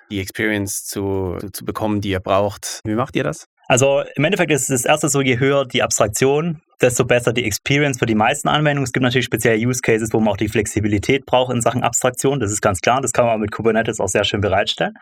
die 0.10 0.20
Experience 0.20 0.86
zu, 0.86 1.38
zu 1.52 1.66
bekommen, 1.66 2.02
die 2.02 2.10
ihr 2.10 2.20
braucht? 2.20 2.80
Wie 2.86 2.96
macht 2.96 3.16
ihr 3.16 3.24
das? 3.24 3.46
Also 3.68 4.04
im 4.16 4.24
Endeffekt 4.24 4.52
ist 4.52 4.70
das 4.70 4.86
erste 4.86 5.10
so, 5.10 5.22
je 5.22 5.40
höher 5.40 5.66
die 5.66 5.84
Abstraktion, 5.84 6.62
desto 6.82 7.06
besser 7.06 7.34
die 7.34 7.46
Experience 7.46 8.00
für 8.00 8.06
die 8.06 8.16
meisten 8.16 8.48
Anwendungen. 8.48 8.84
Es 8.84 8.92
gibt 8.92 9.04
natürlich 9.04 9.26
spezielle 9.26 9.58
Use 9.58 9.82
Cases, 9.82 10.10
wo 10.14 10.20
man 10.20 10.34
auch 10.34 10.38
die 10.38 10.50
Flexibilität 10.50 11.26
braucht 11.26 11.54
in 11.54 11.62
Sachen 11.62 11.84
Abstraktion. 11.84 12.40
Das 12.40 12.52
ist 12.52 12.62
ganz 12.62 12.80
klar. 12.80 13.02
Das 13.02 13.12
kann 13.12 13.26
man 13.26 13.40
mit 13.40 13.52
Kubernetes 13.52 14.00
auch 14.00 14.08
sehr 14.08 14.24
schön 14.24 14.42
bereitstellen. 14.42 14.94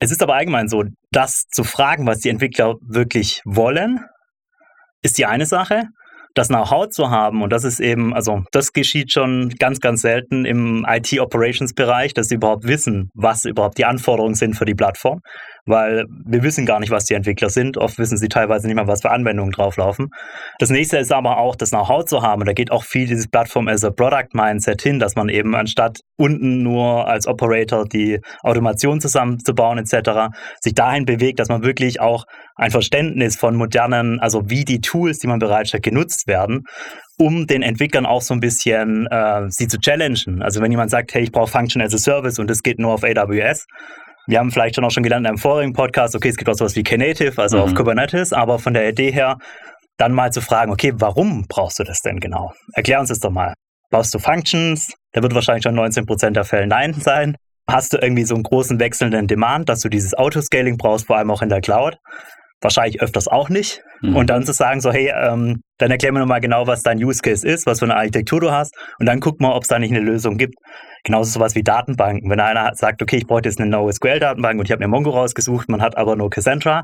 Es 0.00 0.10
ist 0.10 0.22
aber 0.22 0.34
allgemein 0.34 0.68
so, 0.68 0.84
das 1.10 1.44
zu 1.50 1.64
fragen, 1.64 2.06
was 2.06 2.20
die 2.20 2.28
Entwickler 2.28 2.74
wirklich 2.80 3.40
wollen, 3.44 4.04
ist 5.02 5.18
die 5.18 5.26
eine 5.26 5.46
Sache 5.46 5.84
das 6.36 6.48
Know-how 6.48 6.90
zu 6.90 7.10
haben, 7.10 7.42
und 7.42 7.50
das 7.50 7.64
ist 7.64 7.80
eben, 7.80 8.12
also 8.12 8.42
das 8.52 8.72
geschieht 8.72 9.10
schon 9.10 9.48
ganz, 9.58 9.80
ganz 9.80 10.02
selten 10.02 10.44
im 10.44 10.84
IT-Operations-Bereich, 10.86 12.12
dass 12.12 12.28
sie 12.28 12.34
überhaupt 12.34 12.64
wissen, 12.64 13.08
was 13.14 13.46
überhaupt 13.46 13.78
die 13.78 13.86
Anforderungen 13.86 14.34
sind 14.34 14.54
für 14.54 14.66
die 14.66 14.74
Plattform. 14.74 15.20
Weil 15.66 16.04
wir 16.24 16.42
wissen 16.42 16.64
gar 16.64 16.80
nicht, 16.80 16.90
was 16.90 17.04
die 17.04 17.14
Entwickler 17.14 17.50
sind. 17.50 17.76
Oft 17.76 17.98
wissen 17.98 18.16
sie 18.16 18.28
teilweise 18.28 18.66
nicht 18.66 18.76
mal, 18.76 18.86
was 18.86 19.02
für 19.02 19.10
Anwendungen 19.10 19.52
drauflaufen. 19.52 20.08
Das 20.58 20.70
nächste 20.70 20.98
ist 20.98 21.12
aber 21.12 21.38
auch, 21.38 21.56
das 21.56 21.70
Know-how 21.70 22.04
zu 22.04 22.22
haben. 22.22 22.44
Da 22.44 22.52
geht 22.52 22.70
auch 22.70 22.84
viel 22.84 23.06
dieses 23.06 23.28
Plattform 23.28 23.68
as 23.68 23.84
a 23.84 23.90
Product 23.90 24.28
Mindset 24.32 24.80
hin, 24.82 24.98
dass 24.98 25.16
man 25.16 25.28
eben 25.28 25.54
anstatt 25.54 26.00
unten 26.16 26.62
nur 26.62 27.06
als 27.08 27.26
Operator 27.26 27.84
die 27.84 28.20
Automation 28.42 29.00
zusammenzubauen 29.00 29.78
etc., 29.78 30.32
sich 30.60 30.74
dahin 30.74 31.04
bewegt, 31.04 31.40
dass 31.40 31.48
man 31.48 31.62
wirklich 31.62 32.00
auch 32.00 32.24
ein 32.54 32.70
Verständnis 32.70 33.36
von 33.36 33.56
modernen, 33.56 34.20
also 34.20 34.48
wie 34.48 34.64
die 34.64 34.80
Tools, 34.80 35.18
die 35.18 35.26
man 35.26 35.40
bereitstellt, 35.40 35.82
genutzt 35.82 36.26
werden 36.26 36.62
um 37.18 37.46
den 37.46 37.62
Entwicklern 37.62 38.04
auch 38.04 38.20
so 38.20 38.34
ein 38.34 38.40
bisschen 38.40 39.06
äh, 39.06 39.46
sie 39.48 39.68
zu 39.68 39.78
challengen. 39.78 40.42
Also 40.42 40.60
wenn 40.60 40.70
jemand 40.70 40.90
sagt, 40.90 41.14
hey, 41.14 41.22
ich 41.22 41.32
brauche 41.32 41.50
Function 41.50 41.80
as 41.80 41.94
a 41.94 41.98
Service 41.98 42.38
und 42.38 42.50
es 42.50 42.62
geht 42.62 42.78
nur 42.78 42.92
auf 42.92 43.04
AWS, 43.04 43.66
wir 44.26 44.38
haben 44.38 44.50
vielleicht 44.50 44.74
schon 44.74 44.84
auch 44.84 44.90
schon 44.90 45.02
gelernt 45.02 45.24
in 45.24 45.28
einem 45.28 45.38
vorigen 45.38 45.72
Podcast, 45.72 46.14
okay, 46.14 46.28
es 46.28 46.36
gibt 46.36 46.50
auch 46.50 46.54
sowas 46.54 46.76
wie 46.76 46.82
Knative, 46.82 47.40
also 47.40 47.58
mhm. 47.58 47.62
auf 47.62 47.74
Kubernetes, 47.74 48.32
aber 48.32 48.58
von 48.58 48.74
der 48.74 48.88
Idee 48.88 49.10
her 49.10 49.38
dann 49.96 50.12
mal 50.12 50.30
zu 50.30 50.40
fragen, 50.40 50.72
okay, 50.72 50.92
warum 50.96 51.46
brauchst 51.48 51.78
du 51.78 51.84
das 51.84 52.00
denn 52.00 52.20
genau? 52.20 52.52
Erklär 52.74 53.00
uns 53.00 53.08
das 53.08 53.20
doch 53.20 53.30
mal. 53.30 53.54
Brauchst 53.90 54.14
du 54.14 54.18
Functions? 54.18 54.92
Da 55.12 55.22
wird 55.22 55.34
wahrscheinlich 55.34 55.62
schon 55.62 55.78
19% 55.78 56.30
der 56.30 56.44
Fälle 56.44 56.66
Nein 56.66 56.92
sein. 56.94 57.36
Hast 57.68 57.92
du 57.92 57.98
irgendwie 57.98 58.24
so 58.24 58.34
einen 58.34 58.44
großen 58.44 58.78
wechselnden 58.78 59.26
Demand, 59.26 59.68
dass 59.68 59.80
du 59.80 59.88
dieses 59.88 60.14
Autoscaling 60.14 60.76
brauchst, 60.76 61.06
vor 61.06 61.16
allem 61.16 61.30
auch 61.30 61.42
in 61.42 61.48
der 61.48 61.60
Cloud? 61.60 61.96
Wahrscheinlich 62.60 63.00
öfters 63.02 63.28
auch 63.28 63.48
nicht. 63.48 63.82
Mhm. 64.02 64.16
Und 64.16 64.30
dann 64.30 64.44
zu 64.44 64.52
sagen, 64.52 64.80
so, 64.80 64.92
hey, 64.92 65.12
ähm, 65.14 65.60
dann 65.78 65.90
erklär 65.90 66.12
mir 66.12 66.20
nochmal 66.20 66.40
genau, 66.40 66.66
was 66.66 66.82
dein 66.82 67.02
Use 67.02 67.20
Case 67.22 67.46
ist, 67.46 67.66
was 67.66 67.80
für 67.80 67.86
eine 67.86 67.96
Architektur 67.96 68.40
du 68.40 68.50
hast. 68.50 68.74
Und 68.98 69.06
dann 69.06 69.20
guck 69.20 69.40
mal, 69.40 69.52
ob 69.52 69.62
es 69.62 69.68
da 69.68 69.78
nicht 69.78 69.90
eine 69.90 70.00
Lösung 70.00 70.36
gibt. 70.36 70.54
Genauso 71.06 71.30
sowas 71.30 71.54
wie 71.54 71.62
Datenbanken. 71.62 72.28
Wenn 72.28 72.40
einer 72.40 72.74
sagt, 72.74 73.00
okay, 73.00 73.18
ich 73.18 73.28
brauche 73.28 73.42
jetzt 73.44 73.60
eine 73.60 73.70
NoSQL-Datenbank 73.70 74.58
und 74.58 74.66
ich 74.66 74.72
habe 74.72 74.82
mir 74.82 74.88
Mongo 74.88 75.10
rausgesucht, 75.10 75.68
man 75.68 75.80
hat 75.80 75.96
aber 75.96 76.16
nur 76.16 76.30
Cassandra, 76.30 76.82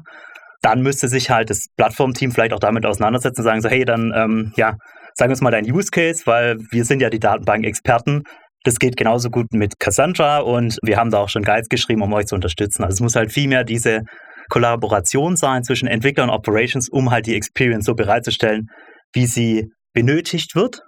dann 0.60 0.80
müsste 0.80 1.08
sich 1.08 1.28
halt 1.28 1.50
das 1.50 1.66
Plattformteam 1.76 2.30
vielleicht 2.30 2.52
auch 2.52 2.60
damit 2.60 2.86
auseinandersetzen 2.86 3.40
und 3.40 3.44
sagen 3.44 3.60
so, 3.62 3.68
hey, 3.68 3.84
dann, 3.84 4.12
ähm, 4.14 4.52
ja, 4.54 4.76
sag 5.14 5.28
uns 5.28 5.40
mal 5.40 5.50
deinen 5.50 5.68
Use 5.68 5.90
Case, 5.90 6.22
weil 6.26 6.56
wir 6.70 6.84
sind 6.84 7.02
ja 7.02 7.10
die 7.10 7.18
Datenbank-Experten. 7.18 8.22
Das 8.62 8.76
geht 8.78 8.96
genauso 8.96 9.28
gut 9.28 9.52
mit 9.54 9.80
Cassandra 9.80 10.38
und 10.38 10.78
wir 10.84 10.98
haben 10.98 11.10
da 11.10 11.18
auch 11.18 11.28
schon 11.28 11.42
Guides 11.42 11.68
geschrieben, 11.68 12.02
um 12.02 12.12
euch 12.12 12.26
zu 12.26 12.36
unterstützen. 12.36 12.84
Also 12.84 12.94
es 12.94 13.00
muss 13.00 13.16
halt 13.16 13.32
viel 13.32 13.48
mehr 13.48 13.64
diese 13.64 14.02
Kollaboration 14.50 15.34
sein 15.34 15.64
zwischen 15.64 15.88
Entwickler 15.88 16.22
und 16.22 16.30
Operations, 16.30 16.88
um 16.88 17.10
halt 17.10 17.26
die 17.26 17.34
Experience 17.34 17.86
so 17.86 17.94
bereitzustellen, 17.94 18.68
wie 19.12 19.26
sie 19.26 19.66
benötigt 19.92 20.54
wird 20.54 20.82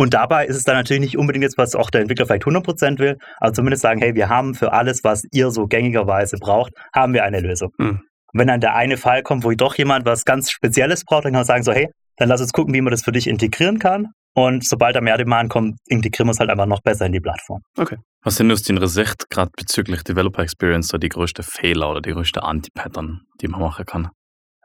und 0.00 0.14
dabei 0.14 0.46
ist 0.46 0.56
es 0.56 0.64
dann 0.64 0.76
natürlich 0.76 1.02
nicht 1.02 1.18
unbedingt 1.18 1.42
jetzt, 1.42 1.58
was 1.58 1.74
auch 1.74 1.90
der 1.90 2.00
Entwickler 2.00 2.24
vielleicht 2.24 2.44
100% 2.44 2.98
will, 2.98 3.18
aber 3.36 3.52
zumindest 3.52 3.82
sagen, 3.82 4.00
hey, 4.00 4.14
wir 4.14 4.30
haben 4.30 4.54
für 4.54 4.72
alles, 4.72 5.04
was 5.04 5.24
ihr 5.30 5.50
so 5.50 5.66
gängigerweise 5.66 6.38
braucht, 6.38 6.72
haben 6.94 7.12
wir 7.12 7.22
eine 7.22 7.40
Lösung. 7.40 7.68
Mhm. 7.76 8.00
Wenn 8.32 8.48
dann 8.48 8.62
der 8.62 8.74
eine 8.74 8.96
Fall 8.96 9.22
kommt, 9.22 9.44
wo 9.44 9.50
doch 9.50 9.74
jemand 9.74 10.06
was 10.06 10.24
ganz 10.24 10.50
Spezielles 10.50 11.04
braucht, 11.04 11.26
dann 11.26 11.32
kann 11.32 11.40
man 11.40 11.44
sagen 11.44 11.64
so, 11.64 11.72
hey, 11.72 11.90
dann 12.16 12.30
lass 12.30 12.40
uns 12.40 12.54
gucken, 12.54 12.72
wie 12.72 12.80
man 12.80 12.92
das 12.92 13.02
für 13.02 13.12
dich 13.12 13.26
integrieren 13.26 13.78
kann. 13.78 14.06
Und 14.34 14.66
sobald 14.66 14.96
da 14.96 15.02
mehr 15.02 15.18
Demand 15.18 15.50
kommt, 15.50 15.76
integrieren 15.86 16.28
wir 16.28 16.32
es 16.32 16.40
halt 16.40 16.48
einfach 16.48 16.64
noch 16.64 16.80
besser 16.80 17.04
in 17.04 17.12
die 17.12 17.20
Plattform. 17.20 17.60
Okay. 17.76 17.98
Was 18.22 18.36
sind 18.36 18.50
aus 18.50 18.62
deiner 18.62 18.88
Sicht 18.88 19.28
gerade 19.28 19.50
bezüglich 19.54 20.02
Developer 20.02 20.40
Experience 20.40 20.88
so 20.88 20.96
die 20.96 21.10
größte 21.10 21.42
Fehler 21.42 21.90
oder 21.90 22.00
die 22.00 22.12
größte 22.12 22.42
Anti-Pattern, 22.42 23.20
die 23.42 23.48
man 23.48 23.60
machen 23.60 23.84
kann? 23.84 24.08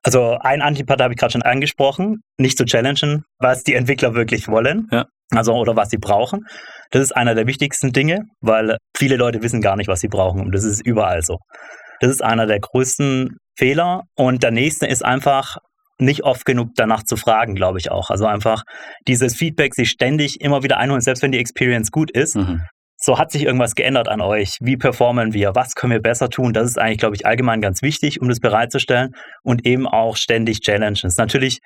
Also 0.02 0.38
ein 0.40 0.62
Antipart 0.62 1.02
habe 1.02 1.14
ich 1.14 1.20
gerade 1.20 1.34
schon 1.34 1.42
angesprochen, 1.42 2.22
nicht 2.38 2.58
zu 2.58 2.64
challengen, 2.64 3.26
was 3.40 3.64
die 3.64 3.74
Entwickler 3.74 4.14
wirklich 4.14 4.48
wollen. 4.48 4.88
Ja. 4.92 5.08
Also 5.32 5.54
oder 5.54 5.76
was 5.76 5.90
sie 5.90 5.98
brauchen. 5.98 6.46
Das 6.92 7.02
ist 7.02 7.16
einer 7.16 7.36
der 7.36 7.48
wichtigsten 7.48 7.92
Dinge, 7.92 8.22
weil 8.42 8.78
viele 8.96 9.18
Leute 9.18 9.42
wissen 9.42 9.62
gar 9.62 9.76
nicht, 9.76 9.88
was 9.88 10.00
sie 10.00 10.08
brauchen. 10.08 10.42
Und 10.42 10.54
das 10.54 10.64
ist 10.64 10.86
überall 10.86 11.22
so. 11.24 11.38
Das 12.00 12.12
ist 12.12 12.24
einer 12.24 12.46
der 12.46 12.60
größten 12.60 13.38
Fehler. 13.58 14.04
Und 14.16 14.44
der 14.44 14.52
nächste 14.52 14.86
ist 14.86 15.04
einfach, 15.04 15.58
nicht 15.98 16.24
oft 16.24 16.46
genug 16.46 16.70
danach 16.76 17.04
zu 17.04 17.16
fragen, 17.16 17.56
glaube 17.56 17.80
ich 17.80 17.92
auch. 17.92 18.10
Also 18.10 18.26
einfach 18.26 18.64
dieses 19.08 19.36
Feedback 19.36 19.74
sich 19.74 19.90
ständig 19.90 20.42
immer 20.42 20.64
wieder 20.64 20.78
einholen, 20.78 21.02
selbst 21.02 21.24
wenn 21.24 21.32
die 21.32 21.40
Experience 21.40 21.92
gut 21.92 22.12
ist. 22.12 22.36
Mhm. 22.36 22.62
So 22.98 23.20
hat 23.20 23.32
sich 23.32 23.44
irgendwas 23.44 23.76
geändert 23.76 24.08
an 24.08 24.22
euch. 24.22 24.58
Wie 24.62 24.78
performen 24.78 25.34
wir? 25.34 25.54
Was 25.54 25.76
können 25.76 25.92
wir 25.92 26.02
besser 26.02 26.30
tun? 26.30 26.54
Das 26.54 26.66
ist 26.66 26.80
eigentlich, 26.80 26.98
glaube 26.98 27.16
ich, 27.16 27.26
allgemein 27.26 27.62
ganz 27.62 27.82
wichtig, 27.82 28.22
um 28.22 28.30
das 28.30 28.40
bereitzustellen 28.40 29.12
und 29.44 29.66
eben 29.66 29.88
auch 29.88 30.18
ständig 30.18 30.62
Challenges. 30.62 31.18
Natürlich 31.18 31.60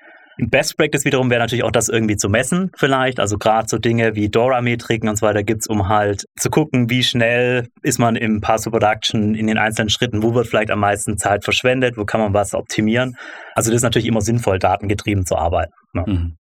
Best 0.48 0.76
Practice 0.76 1.04
wiederum 1.04 1.30
wäre 1.30 1.40
natürlich 1.40 1.64
auch 1.64 1.70
das 1.70 1.88
irgendwie 1.88 2.16
zu 2.16 2.28
messen, 2.28 2.70
vielleicht. 2.76 3.20
Also 3.20 3.36
gerade 3.36 3.68
so 3.68 3.78
Dinge 3.78 4.14
wie 4.14 4.28
Dora-Metriken 4.28 5.08
und 5.08 5.16
so 5.16 5.26
weiter 5.26 5.42
gibt 5.42 5.62
es, 5.62 5.66
um 5.66 5.88
halt 5.88 6.24
zu 6.38 6.50
gucken, 6.50 6.88
wie 6.88 7.02
schnell 7.02 7.68
ist 7.82 7.98
man 7.98 8.16
im 8.16 8.40
Pass 8.40 8.62
to 8.62 8.70
Production 8.70 9.34
in 9.34 9.46
den 9.46 9.58
einzelnen 9.58 9.90
Schritten, 9.90 10.22
wo 10.22 10.34
wird 10.34 10.46
vielleicht 10.46 10.70
am 10.70 10.80
meisten 10.80 11.18
Zeit 11.18 11.44
verschwendet, 11.44 11.96
wo 11.96 12.04
kann 12.04 12.20
man 12.20 12.32
was 12.32 12.54
optimieren. 12.54 13.16
Also 13.54 13.70
das 13.70 13.78
ist 13.78 13.82
natürlich 13.82 14.08
immer 14.08 14.20
sinnvoll, 14.20 14.58
datengetrieben 14.58 15.26
zu 15.26 15.36
arbeiten. 15.36 15.72
Ne? 15.92 16.04
Mhm. 16.06 16.36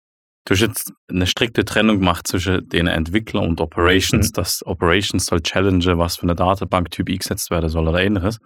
Du 0.46 0.54
hast 0.54 0.62
jetzt 0.62 0.94
eine 1.10 1.27
strikte 1.27 1.66
Trennung 1.66 2.00
gemacht 2.00 2.25
zwischen 2.25 2.70
den 2.70 2.88
Entwicklern 2.88 3.46
und 3.46 3.60
Operations, 3.60 4.30
mhm. 4.30 4.34
dass 4.34 4.66
Operations 4.66 5.25
soll 5.25 5.42
challenge, 5.42 5.98
was 5.98 6.18
für 6.18 6.24
eine 6.24 6.36
Datenbank-Typ 6.36 7.10
eingesetzt 7.10 7.51
werden 7.51 7.70
soll 7.70 7.88
oder 7.88 8.00
ähnliches. 8.00 8.38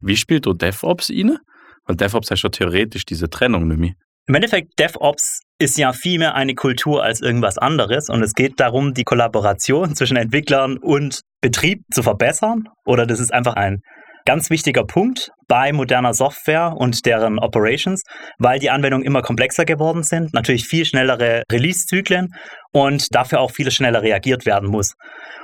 Wie 0.00 0.16
spielt 0.16 0.46
du 0.46 0.54
DevOps 0.54 1.10
inne? 1.10 1.40
Weil 1.84 1.96
DevOps 1.96 2.30
heißt 2.30 2.44
ja 2.44 2.48
theoretisch 2.48 3.04
diese 3.04 3.28
Trennung 3.28 3.66
mehr. 3.66 3.92
Im 4.26 4.34
Endeffekt, 4.34 4.78
DevOps 4.78 5.40
ist 5.58 5.76
ja 5.76 5.92
viel 5.92 6.18
mehr 6.18 6.34
eine 6.34 6.54
Kultur 6.54 7.02
als 7.02 7.20
irgendwas 7.20 7.58
anderes 7.58 8.08
und 8.08 8.22
es 8.22 8.32
geht 8.32 8.58
darum, 8.58 8.94
die 8.94 9.04
Kollaboration 9.04 9.94
zwischen 9.96 10.16
Entwicklern 10.16 10.78
und 10.78 11.20
Betrieb 11.42 11.82
zu 11.92 12.02
verbessern 12.02 12.64
oder 12.86 13.06
das 13.06 13.20
ist 13.20 13.32
einfach 13.32 13.54
ein 13.54 13.80
ganz 14.24 14.48
wichtiger 14.48 14.84
Punkt 14.84 15.28
bei 15.46 15.74
moderner 15.74 16.14
Software 16.14 16.72
und 16.74 17.04
deren 17.04 17.38
Operations, 17.38 18.02
weil 18.38 18.58
die 18.58 18.70
Anwendungen 18.70 19.04
immer 19.04 19.20
komplexer 19.20 19.66
geworden 19.66 20.02
sind, 20.02 20.32
natürlich 20.32 20.64
viel 20.64 20.86
schnellere 20.86 21.42
Release-Zyklen 21.52 22.28
und 22.72 23.14
dafür 23.14 23.40
auch 23.40 23.50
viel 23.50 23.70
schneller 23.70 24.00
reagiert 24.00 24.46
werden 24.46 24.70
muss. 24.70 24.94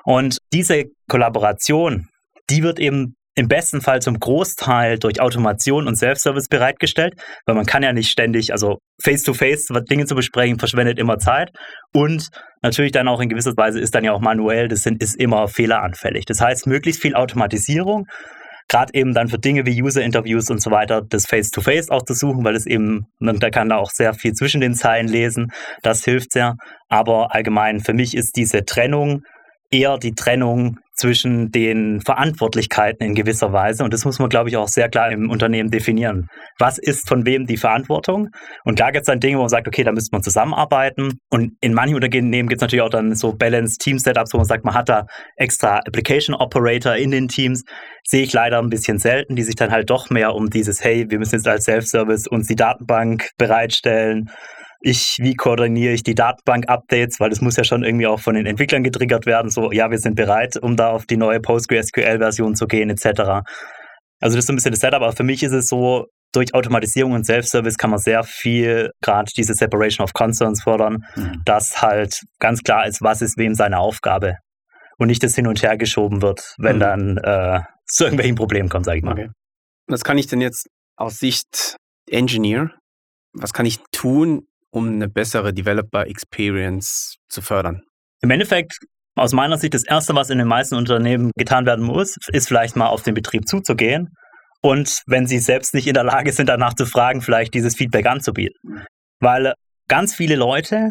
Und 0.05 0.39
diese 0.55 0.85
Kollaboration, 1.09 2.09
die 2.49 2.63
wird 2.63 2.81
eben 2.81 3.15
im 3.37 3.49
besten 3.49 3.81
Fall 3.81 4.03
zum 4.03 4.19
Großteil 4.19 4.99
durch 4.99 5.21
Automation 5.21 5.87
und 5.87 5.97
Self-Service 5.97 6.49
bereitgestellt, 6.49 7.15
weil 7.47 7.55
man 7.55 7.67
kann 7.67 7.83
ja 7.83 7.93
nicht 7.93 8.11
ständig, 8.11 8.53
also 8.53 8.79
face-to-face 9.03 9.71
-face, 9.71 9.85
Dinge 9.89 10.07
zu 10.07 10.15
besprechen, 10.15 10.59
verschwendet 10.59 10.99
immer 10.99 11.19
Zeit. 11.19 11.51
Und 11.95 12.29
natürlich 12.63 12.93
dann 12.93 13.09
auch 13.09 13.21
in 13.21 13.29
gewisser 13.29 13.57
Weise 13.57 13.81
ist 13.81 13.95
dann 13.95 14.05
ja 14.05 14.13
auch 14.13 14.21
manuell, 14.21 14.69
das 14.69 14.83
sind, 14.83 15.03
ist 15.03 15.17
immer 15.17 15.49
fehleranfällig. 15.49 16.25
Das 16.25 16.41
heißt, 16.41 16.67
möglichst 16.67 17.01
viel 17.01 17.15
Automatisierung, 17.15 18.07
gerade 18.69 18.95
eben 18.95 19.15
dann 19.15 19.29
für 19.29 19.39
Dinge 19.39 19.65
wie 19.65 19.81
User-Interviews 19.81 20.51
und 20.51 20.61
so 20.61 20.71
weiter, 20.71 21.03
das 21.09 21.27
Face-to-Face 21.27 21.89
-face 21.89 21.91
auch 21.91 22.05
zu 22.05 22.15
suchen, 22.15 22.45
weil 22.45 22.57
es 22.57 22.67
eben, 22.67 23.07
da 23.21 23.51
kann 23.51 23.69
da 23.69 23.77
auch 23.77 23.91
sehr 23.91 24.13
viel 24.13 24.33
zwischen 24.33 24.61
den 24.61 24.75
Zeilen 24.75 25.09
lesen, 25.09 25.53
das 25.83 26.05
hilft 26.05 26.33
sehr, 26.33 26.55
aber 26.89 27.35
allgemein 27.35 27.81
für 27.81 27.95
mich 27.95 28.17
ist 28.17 28.37
diese 28.37 28.65
Trennung 28.65 29.23
eher 29.71 29.99
die 29.99 30.15
Trennung 30.15 30.79
zwischen 31.01 31.51
den 31.51 32.01
Verantwortlichkeiten 32.03 33.07
in 33.07 33.15
gewisser 33.15 33.53
Weise. 33.53 33.85
Und 33.85 33.95
das 33.95 34.05
muss 34.05 34.19
man, 34.19 34.29
glaube 34.29 34.51
ich, 34.51 34.57
auch 34.59 34.69
sehr 34.69 34.91
klar 34.91 35.11
im 35.11 35.31
Unternehmen 35.31 35.71
definieren. 35.71 36.29
Was 36.59 36.79
ist 36.79 37.09
von 37.09 37.25
wem 37.25 37.47
die 37.47 37.57
Verantwortung? 37.57 38.29
Und 38.65 38.81
da 38.81 38.91
gibt 38.91 39.03
es 39.03 39.07
dann 39.07 39.19
Dinge, 39.19 39.39
wo 39.39 39.43
man 39.43 39.49
sagt, 39.49 39.67
okay, 39.67 39.83
da 39.83 39.93
müsste 39.93 40.15
man 40.15 40.23
zusammenarbeiten. 40.23 41.19
Und 41.31 41.53
in 41.63 41.73
manchen 41.73 41.95
Unternehmen 41.95 42.49
gibt 42.49 42.61
es 42.61 42.63
natürlich 42.63 42.83
auch 42.83 42.91
dann 42.91 43.15
so 43.15 43.33
Balanced 43.33 43.81
Team 43.81 43.99
Setups, 43.99 44.35
wo 44.35 44.37
man 44.37 44.47
sagt, 44.47 44.65
man 44.65 44.75
hat 44.75 44.91
da 44.91 45.07
extra 45.37 45.79
Application 45.79 46.35
Operator 46.35 46.95
in 46.95 47.11
den 47.11 47.29
Teams. 47.29 47.65
Sehe 48.05 48.23
ich 48.23 48.33
leider 48.35 48.59
ein 48.59 48.69
bisschen 48.69 48.99
selten, 48.99 49.37
die 49.37 49.43
sich 49.43 49.57
dann 49.57 49.71
halt 49.71 49.89
doch 49.89 50.11
mehr 50.11 50.35
um 50.35 50.51
dieses, 50.51 50.85
hey, 50.85 51.07
wir 51.09 51.19
müssen 51.19 51.37
jetzt 51.37 51.49
als 51.49 51.65
Self-Service 51.65 52.27
uns 52.27 52.47
die 52.47 52.57
Datenbank 52.57 53.31
bereitstellen 53.39 54.31
ich, 54.81 55.19
wie 55.21 55.35
koordiniere 55.35 55.93
ich 55.93 56.03
die 56.03 56.15
Datenbank-Updates, 56.15 57.21
weil 57.21 57.31
das 57.31 57.41
muss 57.41 57.57
ja 57.57 57.65
schon 57.65 57.85
irgendwie 57.85 58.07
auch 58.07 58.21
von 58.21 58.35
den 58.35 58.47
Entwicklern 58.47 58.83
getriggert 58.83 59.27
werden, 59.27 59.51
so, 59.51 59.73
ja, 59.73 59.91
wir 59.91 59.99
sind 59.99 60.15
bereit, 60.15 60.57
um 60.57 60.77
da 60.77 60.91
auf 60.91 61.07
die 61.07 61.17
neue 61.17 61.41
PostgreSQL-Version 61.41 62.55
zu 62.55 62.67
gehen, 62.67 62.91
etc. 62.91 63.45
Also 64.21 64.37
das 64.37 64.37
ist 64.37 64.47
so 64.47 64.53
ein 64.53 64.57
bisschen 64.57 64.73
das 64.73 64.81
Setup, 64.81 65.03
aber 65.03 65.13
für 65.13 65.23
mich 65.23 65.43
ist 65.43 65.53
es 65.53 65.69
so, 65.69 66.07
durch 66.33 66.55
Automatisierung 66.55 67.13
und 67.13 67.25
Self-Service 67.25 67.77
kann 67.77 67.91
man 67.91 67.99
sehr 67.99 68.23
viel 68.23 68.91
gerade 69.01 69.31
diese 69.37 69.55
Separation 69.55 70.05
of 70.05 70.13
Concerns 70.13 70.63
fördern, 70.63 71.05
mhm. 71.17 71.43
dass 71.45 71.83
halt 71.83 72.21
ganz 72.39 72.63
klar 72.63 72.87
ist, 72.87 73.03
was 73.03 73.23
ist 73.23 73.37
wem 73.37 73.55
seine 73.55 73.79
Aufgabe 73.79 74.37
und 74.99 75.09
nicht 75.09 75.23
das 75.23 75.35
hin 75.35 75.47
und 75.47 75.63
her 75.63 75.77
geschoben 75.77 76.23
wird, 76.23 76.55
wenn 76.59 76.77
mhm. 76.77 76.81
dann 76.81 77.17
äh, 77.19 77.61
zu 77.87 78.05
irgendwelchen 78.05 78.37
Problemen 78.37 78.69
kommt, 78.69 78.85
sage 78.85 78.99
ich 78.99 79.05
mal. 79.05 79.13
Okay. 79.13 79.29
Was 79.89 80.05
kann 80.05 80.19
ich 80.19 80.29
denn 80.29 80.41
jetzt 80.41 80.69
aus 80.97 81.19
Sicht 81.19 81.77
Engineer, 82.09 82.71
was 83.33 83.53
kann 83.53 83.67
ich 83.67 83.79
tun, 83.93 84.47
um 84.71 84.89
eine 84.89 85.09
bessere 85.09 85.53
Developer 85.53 86.07
Experience 86.07 87.17
zu 87.29 87.43
fördern? 87.43 87.83
Im 88.23 88.31
Endeffekt, 88.31 88.79
aus 89.17 89.33
meiner 89.33 89.59
Sicht, 89.59 89.75
das 89.75 89.85
Erste, 89.85 90.15
was 90.15 90.31
in 90.31 90.39
den 90.39 90.49
meisten 90.49 90.75
Unternehmen 90.75 91.31
getan 91.37 91.67
werden 91.67 91.85
muss, 91.85 92.17
ist 92.33 92.49
vielleicht 92.49 92.77
mal 92.77 92.89
auf 92.89 93.03
den 93.03 93.15
Betrieb 93.15 93.49
zuzugehen 93.49 94.09
und 94.63 95.03
wenn 95.07 95.27
sie 95.27 95.39
selbst 95.39 95.75
nicht 95.75 95.87
in 95.87 95.95
der 95.95 96.05
Lage 96.05 96.33
sind, 96.33 96.49
danach 96.49 96.75
zu 96.75 96.87
fragen, 96.87 97.23
vielleicht 97.23 97.55
dieses 97.55 97.75
Feedback 97.75 98.07
anzubieten. 98.07 98.85
Weil 99.21 99.55
ganz 99.89 100.15
viele 100.15 100.37
Leute 100.37 100.91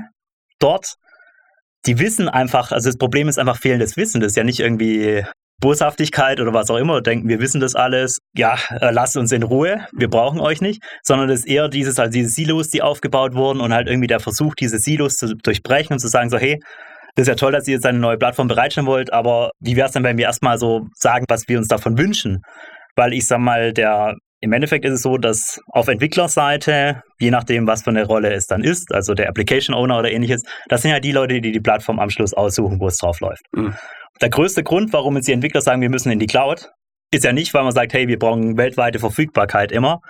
dort, 0.60 0.96
die 1.86 2.00
wissen 2.00 2.28
einfach, 2.28 2.72
also 2.72 2.90
das 2.90 2.98
Problem 2.98 3.28
ist 3.28 3.38
einfach 3.38 3.58
fehlendes 3.58 3.96
Wissen. 3.96 4.22
Das 4.22 4.32
ist 4.32 4.38
ja 4.38 4.44
nicht 4.44 4.60
irgendwie 4.60 5.24
Boshaftigkeit 5.60 6.40
oder 6.40 6.54
was 6.54 6.70
auch 6.70 6.78
immer, 6.78 7.02
denken, 7.02 7.28
wir 7.28 7.40
wissen 7.40 7.60
das 7.60 7.76
alles, 7.76 8.20
ja, 8.36 8.58
äh, 8.70 8.92
lasst 8.92 9.18
uns 9.18 9.32
in 9.32 9.44
Ruhe, 9.44 9.86
wir 9.92 10.10
brauchen 10.10 10.40
euch 10.40 10.62
nicht, 10.62 10.82
sondern 11.04 11.30
es 11.30 11.42
ist 11.42 11.48
eher 11.48 11.68
dieses, 11.68 12.00
also 12.00 12.12
diese 12.12 12.30
Silos, 12.30 12.70
die 12.70 12.82
aufgebaut 12.82 13.36
wurden 13.36 13.60
und 13.60 13.74
halt 13.74 13.88
irgendwie 13.88 14.08
der 14.08 14.20
Versuch, 14.20 14.56
diese 14.56 14.80
Silos 14.80 15.16
zu 15.16 15.36
durchbrechen 15.36 15.94
und 15.94 16.00
zu 16.00 16.08
sagen, 16.08 16.30
so, 16.30 16.38
hey, 16.38 16.60
das 17.16 17.24
ist 17.24 17.28
ja 17.28 17.36
toll, 17.36 17.52
dass 17.52 17.68
ihr 17.68 17.74
jetzt 17.74 17.86
eine 17.86 18.00
neue 18.00 18.18
Plattform 18.18 18.48
bereitstellen 18.48 18.88
wollt, 18.88 19.12
aber 19.12 19.52
wie 19.60 19.76
wäre 19.76 19.88
es 19.88 19.94
denn, 19.94 20.04
wenn 20.04 20.18
wir 20.18 20.26
erstmal 20.26 20.58
so 20.58 20.88
sagen, 20.96 21.26
was 21.28 21.48
wir 21.48 21.58
uns 21.58 21.68
davon 21.68 21.98
wünschen? 21.98 22.42
Weil 22.96 23.14
ich 23.14 23.28
sag 23.28 23.40
mal, 23.40 23.74
der 23.74 24.16
im 24.42 24.54
Endeffekt 24.54 24.86
ist 24.86 24.94
es 24.94 25.02
so, 25.02 25.18
dass 25.18 25.60
auf 25.68 25.90
Entwicklerseite, 25.90 27.02
je 27.20 27.32
nachdem, 27.32 27.68
was 27.68 27.84
für 27.84 27.90
eine 27.90 28.06
Rolle 28.06 28.32
es 28.32 28.48
dann 28.48 28.64
ist, 28.64 28.94
also 28.94 29.14
der 29.14 29.28
Application 29.28 29.76
Owner 29.76 30.00
oder 30.00 30.12
ähnliches, 30.12 30.44
das 30.70 30.82
sind 30.82 30.92
ja 30.92 31.02
die 31.02 31.12
Leute, 31.12 31.42
die 31.42 31.52
die 31.52 31.60
Plattform 31.60 32.00
am 32.00 32.10
Schluss 32.10 32.34
aussuchen, 32.34 32.80
wo 32.80 32.88
es 32.88 32.98
drauf 32.98 33.20
läuft. 33.20 33.44
Mhm. 33.52 33.76
Der 34.22 34.30
größte 34.30 34.64
Grund, 34.64 34.92
warum 34.92 35.16
jetzt 35.16 35.28
die 35.28 35.32
Entwickler 35.32 35.62
sagen, 35.62 35.82
wir 35.82 35.90
müssen 35.90 36.12
in 36.12 36.20
die 36.20 36.28
Cloud, 36.28 36.72
ist 37.12 37.24
ja 37.24 37.32
nicht, 37.32 37.54
weil 37.54 37.64
man 37.64 37.72
sagt, 37.72 37.94
hey, 37.94 38.08
wir 38.08 38.20
brauchen 38.20 38.58
weltweite 38.58 39.00
Verfügbarkeit 39.00 39.72
immer 39.72 40.02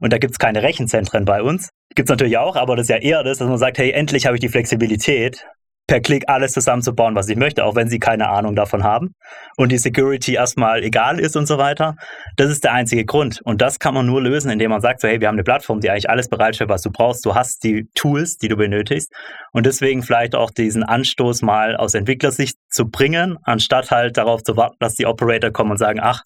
und 0.00 0.12
da 0.12 0.18
gibt 0.18 0.32
es 0.32 0.38
keine 0.38 0.62
Rechenzentren 0.62 1.24
bei 1.24 1.42
uns. 1.42 1.70
Gibt 1.94 2.08
es 2.08 2.10
natürlich 2.10 2.38
auch, 2.38 2.56
aber 2.56 2.74
das 2.74 2.84
ist 2.84 2.90
ja 2.90 2.96
eher 2.96 3.22
das, 3.22 3.38
dass 3.38 3.48
man 3.48 3.58
sagt, 3.58 3.78
hey, 3.78 3.92
endlich 3.92 4.26
habe 4.26 4.36
ich 4.36 4.40
die 4.40 4.48
Flexibilität, 4.48 5.46
per 5.86 6.00
Klick 6.00 6.28
alles 6.28 6.52
zusammenzubauen, 6.52 7.14
was 7.14 7.28
ich 7.28 7.36
möchte, 7.36 7.64
auch 7.64 7.74
wenn 7.74 7.88
sie 7.88 7.98
keine 7.98 8.28
Ahnung 8.28 8.54
davon 8.54 8.84
haben 8.84 9.14
und 9.56 9.72
die 9.72 9.78
Security 9.78 10.34
erstmal 10.34 10.82
egal 10.82 11.18
ist 11.18 11.36
und 11.36 11.46
so 11.46 11.58
weiter. 11.58 11.96
Das 12.36 12.50
ist 12.50 12.64
der 12.64 12.72
einzige 12.72 13.04
Grund. 13.04 13.40
Und 13.44 13.60
das 13.60 13.78
kann 13.78 13.94
man 13.94 14.06
nur 14.06 14.22
lösen, 14.22 14.50
indem 14.50 14.70
man 14.70 14.80
sagt, 14.80 15.00
so, 15.00 15.08
hey, 15.08 15.20
wir 15.20 15.28
haben 15.28 15.34
eine 15.34 15.44
Plattform, 15.44 15.80
die 15.80 15.90
eigentlich 15.90 16.08
alles 16.08 16.28
bereitstellt, 16.28 16.70
was 16.70 16.82
du 16.82 16.90
brauchst. 16.90 17.26
Du 17.26 17.34
hast 17.34 17.64
die 17.64 17.88
Tools, 17.94 18.36
die 18.36 18.48
du 18.48 18.56
benötigst. 18.56 19.12
Und 19.52 19.66
deswegen 19.66 20.02
vielleicht 20.02 20.34
auch 20.34 20.50
diesen 20.50 20.82
Anstoß 20.82 21.42
mal 21.42 21.76
aus 21.76 21.94
Entwicklersicht 21.94 22.56
zu 22.70 22.88
bringen, 22.88 23.36
anstatt 23.42 23.90
halt 23.90 24.16
darauf 24.16 24.42
zu 24.42 24.56
warten, 24.56 24.76
dass 24.78 24.94
die 24.94 25.06
Operator 25.06 25.50
kommen 25.50 25.72
und 25.72 25.78
sagen, 25.78 26.00
ach, 26.00 26.22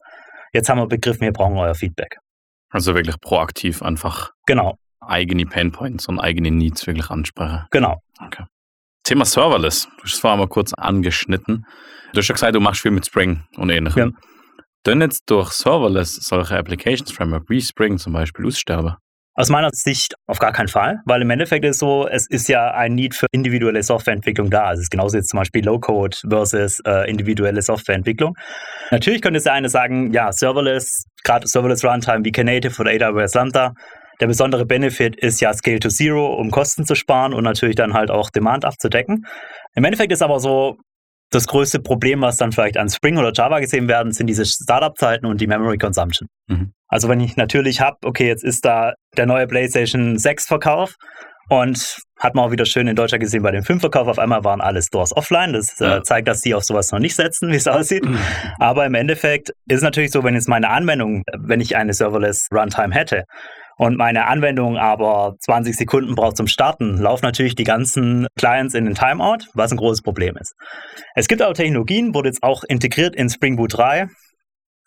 jetzt 0.53 0.69
haben 0.69 0.79
wir 0.79 0.87
begriffen, 0.87 1.23
wir 1.23 1.33
brauchen 1.33 1.57
euer 1.57 1.75
Feedback. 1.75 2.19
Also 2.71 2.95
wirklich 2.95 3.19
proaktiv 3.21 3.83
einfach. 3.83 4.33
Genau. 4.47 4.77
Eigene 5.01 5.47
Painpoints 5.47 6.09
und 6.09 6.21
eigene 6.21 6.51
Needs 6.51 6.87
wirklich 6.87 7.11
ansprechen. 7.11 7.65
Genau. 7.71 8.01
Okay. 8.25 8.45
Thema 9.07 9.25
Serverless, 9.25 9.87
es 10.05 10.19
vorher 10.19 10.37
mal 10.37 10.49
kurz 10.49 10.75
angeschnitten. 10.75 11.65
Du 12.13 12.19
hast 12.19 12.29
ja 12.29 12.33
gesagt, 12.33 12.57
du 12.57 12.61
machst 12.61 12.81
viel 12.83 12.91
mit 12.91 13.07
Spring 13.07 13.45
und 13.57 13.71
ähnlichem. 13.71 14.11
Ja. 14.11 14.29
Dann 14.83 15.01
jetzt 15.01 15.31
durch 15.31 15.53
Serverless 15.53 16.17
solche 16.17 16.59
Applications 16.59 17.13
Framework 17.13 17.49
wie 17.49 17.61
Spring 17.61 17.99
zum 17.99 18.13
Beispiel 18.13 18.47
aussterben? 18.47 18.97
Aus 19.39 19.49
meiner 19.49 19.69
Sicht 19.71 20.15
auf 20.27 20.39
gar 20.39 20.53
keinen 20.53 20.69
Fall, 20.69 21.03
weil 21.05 21.23
im 21.23 21.31
Endeffekt 21.31 21.65
ist 21.65 21.77
es 21.77 21.79
so, 21.79 22.09
es 22.09 22.27
ist 22.29 22.49
ja 22.49 22.71
ein 22.73 22.95
Need 22.95 23.15
für 23.15 23.27
individuelle 23.33 23.83
Softwareentwicklung 23.83 24.51
da. 24.51 24.65
Also 24.65 24.81
es 24.81 24.87
ist 24.87 24.91
genauso 24.91 25.19
jetzt 25.19 25.29
zum 25.29 25.39
Beispiel 25.39 25.65
Low-Code 25.65 26.17
versus 26.29 26.81
äh, 26.85 27.09
individuelle 27.09 27.63
Softwareentwicklung. 27.63 28.35
Natürlich 28.91 29.23
könnte 29.23 29.39
es 29.39 29.45
der 29.45 29.53
eine 29.53 29.69
sagen, 29.69 30.13
ja, 30.13 30.33
Serverless, 30.33 31.05
gerade 31.23 31.47
Serverless 31.47 31.85
Runtime 31.85 32.25
wie 32.25 32.33
Knative 32.33 32.81
oder 32.81 32.91
AWS 32.91 33.35
Lambda, 33.35 33.73
der 34.21 34.27
besondere 34.27 34.67
Benefit 34.67 35.17
ist 35.17 35.41
ja 35.41 35.53
Scale 35.53 35.81
to 35.81 35.89
Zero, 35.89 36.35
um 36.35 36.51
Kosten 36.51 36.85
zu 36.85 36.95
sparen 36.95 37.35
und 37.35 37.45
natürlich 37.45 37.77
dann 37.77 37.95
halt 37.95 38.11
auch 38.11 38.31
Demand 38.31 38.65
abzudecken. 38.65 39.27
Im 39.75 39.85
Endeffekt 39.85 40.13
ist 40.13 40.23
aber 40.23 40.41
so, 40.41 40.77
das 41.31 41.47
größte 41.47 41.81
Problem, 41.81 42.21
was 42.21 42.37
dann 42.37 42.53
vielleicht 42.53 42.77
an 42.77 42.89
Spring 42.89 43.19
oder 43.19 43.33
Java 43.33 43.59
gesehen 43.59 43.89
werden, 43.89 44.13
sind 44.13 44.29
diese 44.29 44.47
Startup-Zeiten 44.47 45.27
und 45.27 45.41
die 45.41 45.47
Memory 45.47 45.77
Consumption. 45.77 46.29
Mhm. 46.47 46.73
Also 46.89 47.09
wenn 47.09 47.21
ich 47.21 47.37
natürlich 47.37 47.81
habe, 47.81 47.97
okay, 48.05 48.29
jetzt 48.29 48.45
ist 48.45 48.65
da 48.65 48.95
der 49.17 49.27
neue 49.27 49.47
PlayStation 49.47 50.19
6 50.19 50.47
Verkauf 50.47 50.95
und 51.49 51.99
hat 52.19 52.35
man 52.35 52.45
auch 52.45 52.51
wieder 52.51 52.65
schön 52.65 52.89
in 52.89 52.97
Deutschland 52.97 53.23
gesehen 53.23 53.43
bei 53.43 53.51
dem 53.51 53.63
Filmverkauf. 53.63 54.09
Auf 54.09 54.19
einmal 54.19 54.45
waren 54.45 54.61
alle 54.61 54.83
Stores 54.83 55.17
offline. 55.17 55.53
Das 55.53 55.81
äh, 55.81 55.85
ja. 55.85 55.97
äh, 55.99 56.03
zeigt, 56.03 56.29
dass 56.29 56.41
die 56.41 56.55
auf 56.55 56.65
sowas 56.65 56.91
noch 56.93 56.99
nicht 56.99 57.15
setzen, 57.15 57.51
wie 57.51 57.57
es 57.57 57.69
aussieht. 57.69 58.05
Mhm. 58.05 58.19
Aber 58.59 58.87
im 58.87 58.95
Endeffekt 58.95 59.51
ist 59.69 59.77
es 59.77 59.83
natürlich 59.83 60.13
so, 60.13 60.25
wenn 60.25 60.35
jetzt 60.35 60.49
meine 60.49 60.71
Anwendung, 60.71 61.23
wenn 61.37 61.61
ich 61.61 61.77
eine 61.77 61.93
Serverless 61.93 62.49
Runtime 62.53 62.95
hätte, 62.95 63.25
und 63.77 63.97
meine 63.97 64.27
Anwendung 64.27 64.79
aber 64.79 65.37
20 65.41 65.77
Sekunden 65.77 66.15
braucht 66.15 66.37
zum 66.37 66.47
Starten, 66.47 66.97
laufen 66.99 67.25
natürlich 67.25 67.55
die 67.55 67.65
ganzen 67.65 68.27
Clients 68.37 68.75
in 68.75 68.87
den 68.87 68.95
Timeout, 68.95 69.47
was 69.55 69.71
ein 69.71 69.77
großes 69.77 70.03
Problem 70.03 70.37
ist. 70.37 70.55
Es 71.15 71.29
gibt 71.29 71.43
auch 71.43 71.53
Technologien, 71.53 72.15
wurde 72.15 72.31
jetzt 72.31 72.43
auch 72.43 72.65
integriert 72.65 73.15
in 73.15 73.29
Spring 73.29 73.57
Boot 73.57 73.77
3, 73.77 74.09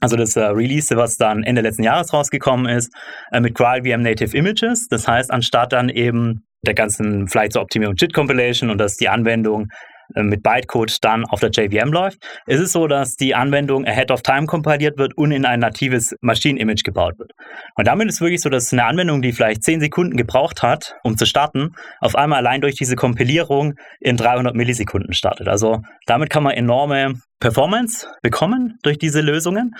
also 0.01 0.15
das 0.15 0.35
äh, 0.35 0.41
Release, 0.41 0.95
was 0.95 1.17
dann 1.17 1.43
Ende 1.43 1.61
letzten 1.61 1.83
Jahres 1.83 2.13
rausgekommen 2.13 2.67
ist, 2.67 2.93
äh, 3.31 3.39
mit 3.39 3.53
GraalVM 3.53 4.01
Native 4.01 4.35
Images. 4.35 4.87
Das 4.87 5.07
heißt, 5.07 5.29
anstatt 5.29 5.73
dann 5.73 5.89
eben 5.89 6.45
der 6.65 6.73
ganzen 6.73 7.27
vielleicht 7.27 7.53
zur 7.53 7.61
Optimierung 7.61 7.95
JIT 7.95 8.13
Compilation 8.13 8.69
und 8.69 8.77
dass 8.77 8.95
die 8.95 9.09
Anwendung 9.09 9.67
mit 10.15 10.43
Bytecode 10.43 10.97
dann 11.01 11.25
auf 11.25 11.39
der 11.39 11.49
JVM 11.51 11.91
läuft, 11.91 12.19
ist 12.47 12.59
es 12.59 12.71
so, 12.71 12.87
dass 12.87 13.15
die 13.15 13.35
Anwendung 13.35 13.85
ahead 13.85 14.11
of 14.11 14.21
time 14.21 14.45
kompiliert 14.45 14.97
wird 14.97 15.17
und 15.17 15.31
in 15.31 15.45
ein 15.45 15.59
natives 15.59 16.15
Maschinenimage 16.21 16.83
gebaut 16.83 17.19
wird. 17.19 17.31
Und 17.75 17.87
damit 17.87 18.07
ist 18.07 18.15
es 18.15 18.21
wirklich 18.21 18.41
so, 18.41 18.49
dass 18.49 18.71
eine 18.73 18.85
Anwendung, 18.85 19.21
die 19.21 19.31
vielleicht 19.31 19.63
10 19.63 19.81
Sekunden 19.81 20.17
gebraucht 20.17 20.63
hat, 20.63 20.95
um 21.03 21.17
zu 21.17 21.25
starten, 21.25 21.75
auf 21.99 22.15
einmal 22.15 22.39
allein 22.39 22.61
durch 22.61 22.75
diese 22.75 22.95
Kompilierung 22.95 23.75
in 23.99 24.17
300 24.17 24.55
Millisekunden 24.55 25.13
startet. 25.13 25.47
Also 25.47 25.81
damit 26.05 26.29
kann 26.29 26.43
man 26.43 26.53
enorme 26.53 27.13
Performance 27.39 28.07
bekommen 28.21 28.77
durch 28.83 28.97
diese 28.97 29.21
Lösungen. 29.21 29.71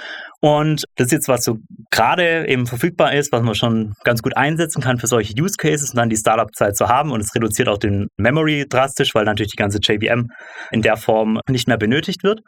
Und 0.42 0.86
das 0.96 1.08
ist 1.08 1.12
jetzt, 1.12 1.28
was 1.28 1.44
so 1.44 1.58
gerade 1.92 2.48
eben 2.48 2.66
verfügbar 2.66 3.14
ist, 3.14 3.32
was 3.32 3.44
man 3.44 3.56
schon 3.56 3.94
ganz 4.04 4.22
gut 4.22 4.38
einsetzen 4.38 4.82
kann 4.82 4.98
für 4.98 5.08
solche 5.08 5.34
Use 5.40 5.56
Cases 5.58 5.90
und 5.90 5.98
dann 5.98 6.10
die 6.10 6.16
Startup-Zeit 6.16 6.78
zu 6.78 6.88
haben. 6.88 7.12
Und 7.12 7.22
es 7.22 7.36
reduziert 7.36 7.68
auch 7.68 7.78
den 7.78 8.08
Memory 8.18 8.66
drastisch, 8.70 9.14
weil 9.14 9.26
natürlich 9.26 9.52
die 9.52 9.58
ganze 9.58 9.80
JVM 9.80 10.28
in 10.72 10.82
der 10.82 10.98
Form 10.98 11.40
nicht 11.50 11.68
mehr 11.68 11.78
benötigt 11.78 12.24
wird. 12.24 12.40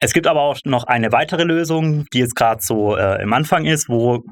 Es 0.00 0.12
gibt 0.12 0.26
aber 0.26 0.40
auch 0.40 0.58
noch 0.64 0.84
eine 0.84 1.12
weitere 1.12 1.44
Lösung, 1.44 2.04
die 2.12 2.20
jetzt 2.20 2.36
gerade 2.36 2.60
so 2.62 2.96
äh, 2.96 3.22
im 3.22 3.32
Anfang 3.32 3.64
ist, 3.64 3.88
wo 3.88 4.22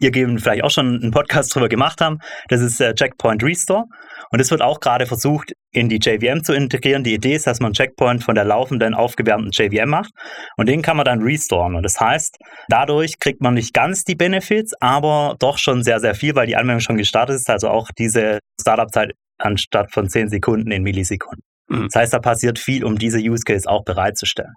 ihr 0.00 0.12
vielleicht 0.38 0.62
auch 0.62 0.70
schon 0.70 1.00
einen 1.02 1.10
Podcast 1.10 1.54
drüber 1.54 1.68
gemacht 1.68 2.00
haben. 2.00 2.18
Das 2.48 2.60
ist 2.60 2.80
äh, 2.80 2.94
Checkpoint 2.94 3.42
Restore. 3.42 3.84
Und 4.30 4.40
es 4.40 4.50
wird 4.50 4.60
auch 4.60 4.80
gerade 4.80 5.06
versucht, 5.06 5.52
in 5.72 5.88
die 5.88 5.98
JVM 5.98 6.42
zu 6.42 6.52
integrieren. 6.52 7.04
Die 7.04 7.14
Idee 7.14 7.34
ist, 7.34 7.46
dass 7.46 7.60
man 7.60 7.72
Checkpoint 7.72 8.24
von 8.24 8.34
der 8.34 8.44
laufenden, 8.44 8.94
aufgewärmten 8.94 9.50
JVM 9.52 9.88
macht 9.88 10.10
und 10.56 10.68
den 10.68 10.82
kann 10.82 10.96
man 10.96 11.04
dann 11.04 11.22
restoren. 11.22 11.74
Und 11.74 11.82
das 11.82 12.00
heißt, 12.00 12.36
dadurch 12.68 13.18
kriegt 13.18 13.40
man 13.40 13.54
nicht 13.54 13.72
ganz 13.72 14.04
die 14.04 14.14
Benefits, 14.14 14.72
aber 14.80 15.36
doch 15.38 15.58
schon 15.58 15.82
sehr, 15.82 16.00
sehr 16.00 16.14
viel, 16.14 16.34
weil 16.34 16.46
die 16.46 16.56
Anwendung 16.56 16.80
schon 16.80 16.96
gestartet 16.96 17.36
ist. 17.36 17.50
Also 17.50 17.68
auch 17.68 17.88
diese 17.96 18.40
Startup-Zeit 18.60 19.12
anstatt 19.38 19.92
von 19.92 20.08
10 20.08 20.28
Sekunden 20.28 20.70
in 20.70 20.82
Millisekunden. 20.82 21.42
Mhm. 21.68 21.88
Das 21.92 22.00
heißt, 22.00 22.12
da 22.12 22.18
passiert 22.18 22.58
viel, 22.58 22.84
um 22.84 22.98
diese 22.98 23.18
Use 23.18 23.44
Case 23.44 23.68
auch 23.68 23.84
bereitzustellen. 23.84 24.54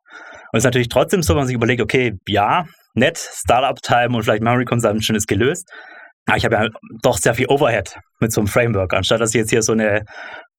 Und 0.51 0.57
es 0.57 0.61
ist 0.61 0.65
natürlich 0.65 0.89
trotzdem 0.89 1.21
so, 1.21 1.33
wenn 1.33 1.41
man 1.41 1.47
sich 1.47 1.55
überlegt, 1.55 1.81
okay, 1.81 2.13
ja, 2.27 2.65
nett, 2.93 3.17
Startup-Time 3.17 4.15
und 4.15 4.23
vielleicht 4.23 4.43
Memory 4.43 4.65
Consumption 4.65 5.15
ist 5.15 5.27
gelöst. 5.27 5.69
Aber 6.27 6.37
ich 6.37 6.45
habe 6.45 6.55
ja 6.55 6.67
doch 7.01 7.17
sehr 7.17 7.33
viel 7.33 7.47
Overhead 7.47 7.97
mit 8.19 8.31
so 8.31 8.41
einem 8.41 8.47
Framework. 8.47 8.93
Anstatt 8.93 9.19
dass 9.21 9.31
ich 9.31 9.39
jetzt 9.39 9.49
hier 9.49 9.63
so 9.63 9.71
eine 9.71 10.03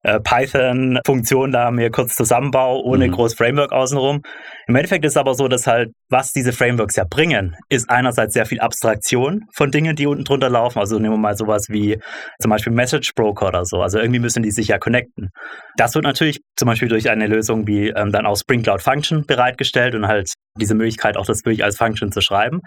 äh, 0.03 0.19
Python-Funktion 0.19 1.51
da 1.51 1.71
mir 1.71 1.91
kurz 1.91 2.15
zusammenbaue, 2.15 2.83
ohne 2.83 3.07
mhm. 3.07 3.11
groß 3.11 3.35
Framework 3.35 3.71
außenrum. 3.71 4.21
Im 4.67 4.75
Endeffekt 4.75 5.05
ist 5.05 5.11
es 5.11 5.17
aber 5.17 5.35
so, 5.35 5.47
dass 5.47 5.67
halt, 5.67 5.91
was 6.09 6.31
diese 6.31 6.53
Frameworks 6.53 6.95
ja 6.95 7.05
bringen, 7.09 7.55
ist 7.69 7.89
einerseits 7.89 8.33
sehr 8.33 8.45
viel 8.45 8.59
Abstraktion 8.59 9.45
von 9.55 9.71
Dingen, 9.71 9.95
die 9.95 10.07
unten 10.07 10.23
drunter 10.23 10.49
laufen. 10.49 10.79
Also 10.79 10.97
nehmen 10.97 11.13
wir 11.13 11.19
mal 11.19 11.37
sowas 11.37 11.67
wie 11.69 11.99
zum 12.41 12.49
Beispiel 12.49 12.73
Message 12.73 13.13
Broker 13.15 13.47
oder 13.47 13.65
so. 13.65 13.81
Also 13.81 13.99
irgendwie 13.99 14.19
müssen 14.19 14.43
die 14.43 14.51
sich 14.51 14.67
ja 14.67 14.79
connecten. 14.79 15.29
Das 15.77 15.93
wird 15.93 16.03
natürlich 16.03 16.41
zum 16.57 16.67
Beispiel 16.67 16.89
durch 16.89 17.09
eine 17.09 17.27
Lösung 17.27 17.67
wie 17.67 17.89
ähm, 17.89 18.11
dann 18.11 18.25
auch 18.25 18.35
Spring 18.35 18.63
Cloud 18.63 18.81
Function 18.81 19.25
bereitgestellt 19.25 19.95
und 19.95 20.07
halt 20.07 20.33
diese 20.59 20.75
Möglichkeit, 20.75 21.17
auch 21.17 21.25
das 21.25 21.45
wirklich 21.45 21.63
als 21.63 21.77
Function 21.77 22.11
zu 22.11 22.21
schreiben. 22.21 22.61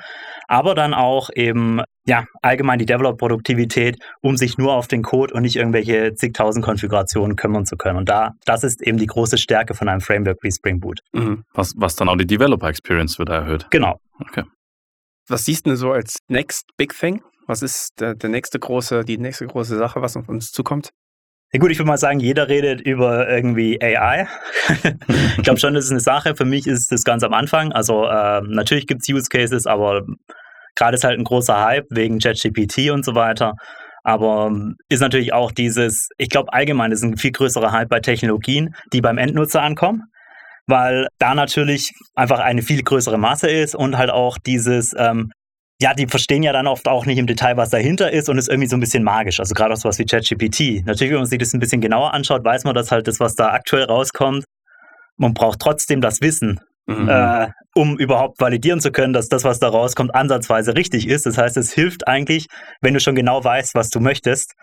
Aber 0.49 0.75
dann 0.75 0.95
auch 0.95 1.31
eben, 1.35 1.83
ja, 2.07 2.25
allgemein 2.43 2.79
die 2.79 2.87
Developer-Produktivität, 2.87 3.99
um 4.23 4.37
sich 4.37 4.57
nur 4.59 4.73
auf 4.73 4.89
den 4.89 5.03
Code 5.03 5.35
und 5.35 5.43
nicht 5.43 5.57
irgendwelche 5.57 6.15
zigtausend 6.15 6.65
Konfigurationen 6.65 7.37
kümmern 7.37 7.67
zu 7.67 7.77
können. 7.77 7.99
Und 7.99 8.09
da, 8.09 8.33
das 8.47 8.65
ist 8.65 8.83
eben 8.83 8.99
die 8.99 9.07
große 9.07 9.39
Stärke 9.39 9.75
von 9.75 9.89
einem 9.89 10.01
Framework 10.01 10.39
wie 10.43 10.51
Spring 10.51 10.81
Boot. 10.81 11.01
Mhm. 11.13 11.45
Was, 11.53 11.75
was 11.77 11.97
dann 11.97 12.09
auch 12.09 12.17
die 12.17 12.27
Developer-Experience 12.27 13.19
wird 13.19 13.29
erhöht. 13.29 13.67
Genau. 13.71 14.01
Okay. 14.21 14.45
Was 15.29 15.45
siehst 15.45 15.67
du 15.67 15.77
so 15.77 15.93
als 15.93 16.19
next 16.29 16.71
big 16.77 16.99
thing? 16.99 17.23
Was 17.47 17.63
ist 17.63 18.01
der, 18.01 18.15
der 18.15 18.31
nächste 18.31 18.59
große, 18.59 19.05
die 19.05 19.19
nächste 19.19 19.47
große 19.47 19.77
Sache, 19.77 20.01
was 20.01 20.17
auf 20.17 20.29
uns 20.29 20.51
zukommt? 20.51 20.91
Ja 21.55 21.61
gut, 21.61 21.71
ich 21.71 21.79
würde 21.79 21.87
mal 21.87 21.99
sagen, 21.99 22.19
jeder 22.19 22.49
redet 22.49 22.81
über 22.81 23.29
irgendwie 23.29 23.81
AI. 23.81 24.27
ich 25.37 25.45
glaube 25.45 25.61
schon, 25.61 25.73
das 25.73 25.85
ist 25.85 25.93
eine 25.93 26.01
Sache. 26.01 26.35
Für 26.35 26.45
mich 26.45 26.67
ist 26.67 26.91
das 26.91 27.05
ganz 27.05 27.23
am 27.23 27.33
Anfang. 27.33 27.71
Also 27.71 28.07
äh, 28.07 28.41
natürlich 28.41 28.89
gibt 28.89 29.03
es 29.03 29.09
Use 29.09 29.29
Cases, 29.29 29.65
aber 29.65 30.03
gerade 30.75 30.97
ist 30.97 31.05
halt 31.05 31.17
ein 31.17 31.23
großer 31.23 31.65
Hype 31.65 31.87
wegen 31.91 32.19
ChatGPT 32.19 32.91
und 32.91 33.05
so 33.05 33.15
weiter. 33.15 33.53
Aber 34.03 34.49
ähm, 34.49 34.75
ist 34.89 34.99
natürlich 34.99 35.33
auch 35.33 35.53
dieses, 35.53 36.09
ich 36.19 36.29
glaube 36.29 36.53
allgemein 36.53 36.91
ist 36.91 37.05
ein 37.05 37.19
viel 37.19 37.31
größerer 37.31 37.71
Hype 37.71 37.89
bei 37.89 38.01
Technologien, 38.01 38.75
die 38.93 39.01
beim 39.01 39.17
Endnutzer 39.17 39.63
ankommen, 39.63 40.03
weil 40.67 41.07
da 41.21 41.37
natürlich 41.37 41.93
einfach 42.17 42.41
eine 42.41 42.63
viel 42.63 42.83
größere 42.83 43.17
Masse 43.17 43.49
ist 43.49 43.77
und 43.77 43.97
halt 43.97 44.11
auch 44.11 44.39
dieses, 44.45 44.93
ähm, 44.99 45.31
ja, 45.81 45.93
die 45.93 46.07
verstehen 46.07 46.43
ja 46.43 46.53
dann 46.53 46.67
oft 46.67 46.87
auch 46.87 47.05
nicht 47.05 47.19
im 47.19 47.27
Detail, 47.27 47.57
was 47.57 47.71
dahinter 47.71 48.13
ist 48.13 48.29
und 48.29 48.39
ist 48.39 48.49
irgendwie 48.49 48.69
so 48.69 48.77
ein 48.77 48.81
bisschen 48.81 49.03
magisch. 49.03 49.41
Also 49.41 49.55
gerade 49.55 49.75
auch 49.75 49.79
sowas 49.79 49.99
wie 49.99 50.05
ChatGPT. 50.05 50.87
Natürlich, 50.87 51.13
wenn 51.13 51.19
man 51.19 51.27
sich 51.27 51.39
das 51.39 51.53
ein 51.53 51.61
bisschen 51.61 51.81
genauer 51.81 52.15
anschaut, 52.15 52.45
weiß 52.45 52.65
man, 52.65 52.75
dass 52.75 52.93
halt 52.93 53.09
das, 53.09 53.19
was 53.19 53.35
da 53.35 53.51
aktuell 53.51 53.85
rauskommt, 53.85 54.45
man 55.17 55.35
braucht 55.35 55.61
trotzdem 55.61 56.01
das 56.01 56.21
Wissen, 56.21 56.61
mhm. 56.87 57.09
äh, 57.09 57.49
um 57.75 57.99
überhaupt 57.99 58.41
validieren 58.41 58.81
zu 58.81 58.93
können, 58.93 59.13
dass 59.13 59.29
das, 59.29 59.45
was 59.45 59.59
da 59.59 59.69
rauskommt, 59.69 60.15
ansatzweise 60.15 60.77
richtig 60.77 61.09
ist. 61.09 61.27
Das 61.27 61.39
heißt, 61.39 61.57
es 61.57 61.73
hilft 61.73 62.07
eigentlich, 62.07 62.47
wenn 62.81 62.95
du 62.95 63.01
schon 63.01 63.15
genau 63.15 63.43
weißt, 63.43 63.75
was 63.75 63.91
du 63.91 64.01
möchtest, 64.01 64.55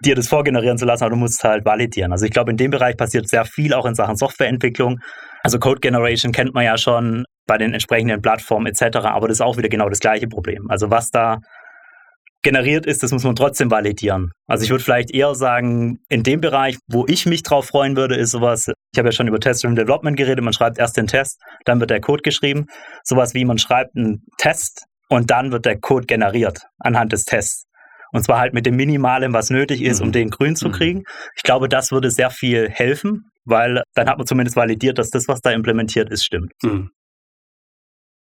dir 0.00 0.14
das 0.14 0.28
vorgenerieren 0.28 0.78
zu 0.78 0.86
lassen, 0.86 1.04
aber 1.04 1.10
du 1.10 1.16
musst 1.16 1.38
es 1.38 1.44
halt 1.44 1.64
validieren. 1.64 2.12
Also 2.12 2.24
ich 2.24 2.32
glaube, 2.32 2.50
in 2.50 2.56
dem 2.56 2.70
Bereich 2.70 2.96
passiert 2.96 3.28
sehr 3.28 3.44
viel 3.44 3.74
auch 3.74 3.86
in 3.86 3.94
Sachen 3.94 4.16
Softwareentwicklung. 4.16 4.98
Also 5.42 5.58
Code 5.58 5.80
Generation 5.80 6.32
kennt 6.32 6.54
man 6.54 6.64
ja 6.64 6.76
schon 6.76 7.24
bei 7.46 7.58
den 7.58 7.72
entsprechenden 7.72 8.20
Plattformen 8.22 8.66
etc., 8.66 8.98
aber 9.04 9.28
das 9.28 9.38
ist 9.38 9.40
auch 9.42 9.56
wieder 9.56 9.68
genau 9.68 9.88
das 9.88 10.00
gleiche 10.00 10.28
Problem. 10.28 10.70
Also 10.70 10.90
was 10.90 11.10
da 11.10 11.38
generiert 12.44 12.86
ist, 12.86 13.02
das 13.02 13.10
muss 13.10 13.24
man 13.24 13.34
trotzdem 13.34 13.70
validieren. 13.70 14.30
Also 14.46 14.64
ich 14.64 14.70
würde 14.70 14.84
vielleicht 14.84 15.10
eher 15.12 15.34
sagen, 15.34 15.98
in 16.08 16.22
dem 16.22 16.40
Bereich, 16.40 16.76
wo 16.86 17.06
ich 17.08 17.26
mich 17.26 17.42
drauf 17.42 17.66
freuen 17.66 17.96
würde, 17.96 18.14
ist 18.14 18.30
sowas, 18.30 18.66
ich 18.92 18.98
habe 18.98 19.08
ja 19.08 19.12
schon 19.12 19.26
über 19.26 19.40
Test-Driven 19.40 19.74
Development 19.74 20.16
geredet, 20.16 20.44
man 20.44 20.52
schreibt 20.52 20.78
erst 20.78 20.96
den 20.96 21.06
Test, 21.06 21.40
dann 21.64 21.80
wird 21.80 21.90
der 21.90 22.00
Code 22.00 22.22
geschrieben. 22.22 22.66
Sowas 23.02 23.34
wie 23.34 23.44
man 23.44 23.58
schreibt 23.58 23.96
einen 23.96 24.22
Test 24.38 24.84
und 25.08 25.30
dann 25.30 25.50
wird 25.50 25.64
der 25.64 25.80
Code 25.80 26.06
generiert 26.06 26.60
anhand 26.78 27.12
des 27.12 27.24
Tests. 27.24 27.64
Und 28.12 28.22
zwar 28.22 28.38
halt 28.38 28.54
mit 28.54 28.64
dem 28.64 28.76
Minimalen, 28.76 29.32
was 29.32 29.50
nötig 29.50 29.82
ist, 29.82 30.00
mhm. 30.00 30.06
um 30.06 30.12
den 30.12 30.30
grün 30.30 30.54
zu 30.54 30.68
mhm. 30.68 30.72
kriegen. 30.72 31.02
Ich 31.36 31.42
glaube, 31.42 31.68
das 31.68 31.90
würde 31.90 32.10
sehr 32.10 32.30
viel 32.30 32.70
helfen, 32.70 33.24
weil 33.44 33.82
dann 33.94 34.08
hat 34.08 34.18
man 34.18 34.26
zumindest 34.26 34.56
validiert, 34.56 34.98
dass 34.98 35.10
das, 35.10 35.26
was 35.26 35.40
da 35.40 35.50
implementiert 35.50 36.10
ist, 36.10 36.24
stimmt. 36.24 36.52
Mhm. 36.62 36.90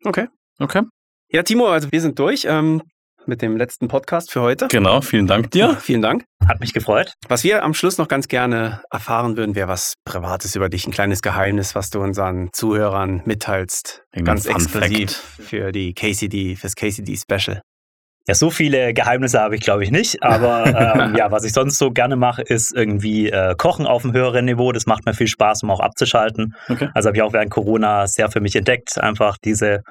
Okay. 0.05 0.29
Okay. 0.59 0.83
Ja, 1.31 1.43
Timo, 1.43 1.67
also 1.67 1.91
wir 1.91 2.01
sind 2.01 2.19
durch. 2.19 2.47
Ähm, 2.49 2.83
mit 3.27 3.43
dem 3.43 3.57
letzten 3.57 3.89
Podcast 3.89 4.31
für 4.31 4.41
heute. 4.41 4.69
Genau, 4.69 5.01
vielen 5.01 5.27
Dank 5.27 5.51
dir. 5.51 5.77
Vielen 5.81 6.03
Dank. 6.03 6.25
Hat 6.47 6.61
mich 6.61 6.73
gefreut. 6.73 7.13
Was 7.29 7.45
wir 7.45 7.65
am 7.65 7.75
Schluss 7.75 7.99
noch 7.99 8.09
ganz 8.09 8.29
gerne 8.29 8.83
erfahren 8.91 9.37
würden, 9.37 9.55
wäre 9.55 9.69
was 9.69 9.95
Privates 10.05 10.55
über 10.55 10.69
dich, 10.69 10.87
ein 10.87 10.93
kleines 10.93 11.23
Geheimnis, 11.23 11.75
was 11.75 11.91
du 11.91 12.01
unseren 12.01 12.51
Zuhörern 12.53 13.23
mitteilst. 13.25 14.05
Irgendein 14.13 14.37
ganz 14.37 14.47
exklusiv 14.47 15.11
für 15.13 15.73
die 15.73 15.93
KCD, 15.95 16.57
fürs 16.57 16.77
KCD 16.77 17.17
Special. 17.17 17.63
Ja, 18.29 18.35
so 18.35 18.51
viele 18.51 18.93
Geheimnisse 18.93 19.41
habe 19.41 19.55
ich, 19.55 19.61
glaube 19.61 19.85
ich, 19.85 19.91
nicht. 19.91 20.23
Aber 20.23 20.67
ähm, 21.01 21.15
ja, 21.17 21.31
was 21.31 21.45
ich 21.45 21.53
sonst 21.53 21.79
so 21.79 21.91
gerne 21.93 22.17
mache, 22.17 22.43
ist 22.43 22.75
irgendwie 22.75 23.31
äh, 23.31 23.55
Kochen 23.57 23.87
auf 23.87 24.05
einem 24.05 24.13
höheren 24.13 24.45
Niveau. 24.45 24.73
Das 24.73 24.87
macht 24.87 25.07
mir 25.07 25.15
viel 25.15 25.29
Spaß, 25.29 25.63
um 25.63 25.71
auch 25.71 25.81
abzuschalten. 25.81 26.55
Okay. 26.69 26.89
Also 26.95 27.09
habe 27.09 27.17
ich 27.17 27.23
auch 27.23 27.33
während 27.33 27.51
Corona 27.51 28.07
sehr 28.07 28.31
für 28.31 28.41
mich 28.41 28.57
entdeckt. 28.57 28.99
Einfach 28.99 29.37
diese 29.39 29.83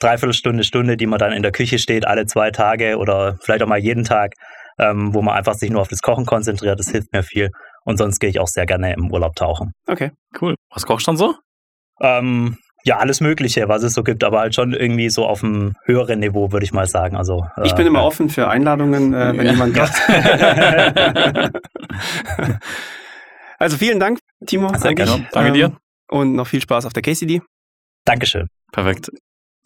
Dreiviertelstunde, 0.00 0.64
Stunde, 0.64 0.96
die 0.96 1.06
man 1.06 1.18
dann 1.18 1.32
in 1.32 1.42
der 1.42 1.52
Küche 1.52 1.78
steht, 1.78 2.06
alle 2.06 2.26
zwei 2.26 2.50
Tage 2.50 2.98
oder 2.98 3.36
vielleicht 3.40 3.62
auch 3.62 3.68
mal 3.68 3.78
jeden 3.78 4.04
Tag, 4.04 4.32
ähm, 4.78 5.14
wo 5.14 5.22
man 5.22 5.36
einfach 5.36 5.54
sich 5.54 5.70
nur 5.70 5.80
auf 5.80 5.88
das 5.88 6.02
Kochen 6.02 6.26
konzentriert. 6.26 6.80
Das 6.80 6.88
hilft 6.88 7.12
mir 7.12 7.22
viel. 7.22 7.50
Und 7.84 7.98
sonst 7.98 8.18
gehe 8.18 8.30
ich 8.30 8.40
auch 8.40 8.48
sehr 8.48 8.66
gerne 8.66 8.92
im 8.94 9.12
Urlaub 9.12 9.36
tauchen. 9.36 9.72
Okay, 9.86 10.10
cool. 10.40 10.56
Was 10.70 10.84
kochst 10.84 11.06
du 11.06 11.10
dann 11.10 11.16
so? 11.16 11.34
Ähm, 12.00 12.56
ja, 12.84 12.98
alles 12.98 13.20
Mögliche, 13.20 13.68
was 13.68 13.82
es 13.82 13.94
so 13.94 14.02
gibt, 14.02 14.22
aber 14.24 14.40
halt 14.40 14.54
schon 14.54 14.74
irgendwie 14.74 15.08
so 15.08 15.26
auf 15.26 15.42
einem 15.42 15.74
höheren 15.84 16.20
Niveau, 16.20 16.52
würde 16.52 16.64
ich 16.64 16.72
mal 16.72 16.86
sagen. 16.86 17.16
Also, 17.16 17.46
äh, 17.56 17.66
ich 17.66 17.74
bin 17.74 17.86
immer 17.86 18.04
offen 18.04 18.28
für 18.28 18.48
Einladungen, 18.48 19.14
äh, 19.14 19.36
wenn 19.36 19.46
ja. 19.46 19.52
jemand 19.52 19.74
kommt. 19.78 19.92
also 23.58 23.76
vielen 23.78 23.98
Dank, 23.98 24.18
Timo. 24.46 24.76
Sehr 24.76 24.94
gerne. 24.94 25.26
Danke 25.32 25.52
dir. 25.52 25.64
Ähm, 25.66 25.76
und 26.08 26.34
noch 26.34 26.46
viel 26.46 26.60
Spaß 26.60 26.84
auf 26.84 26.92
der 26.92 27.02
KCD. 27.02 27.40
Dankeschön. 28.04 28.48
Perfekt. 28.70 29.10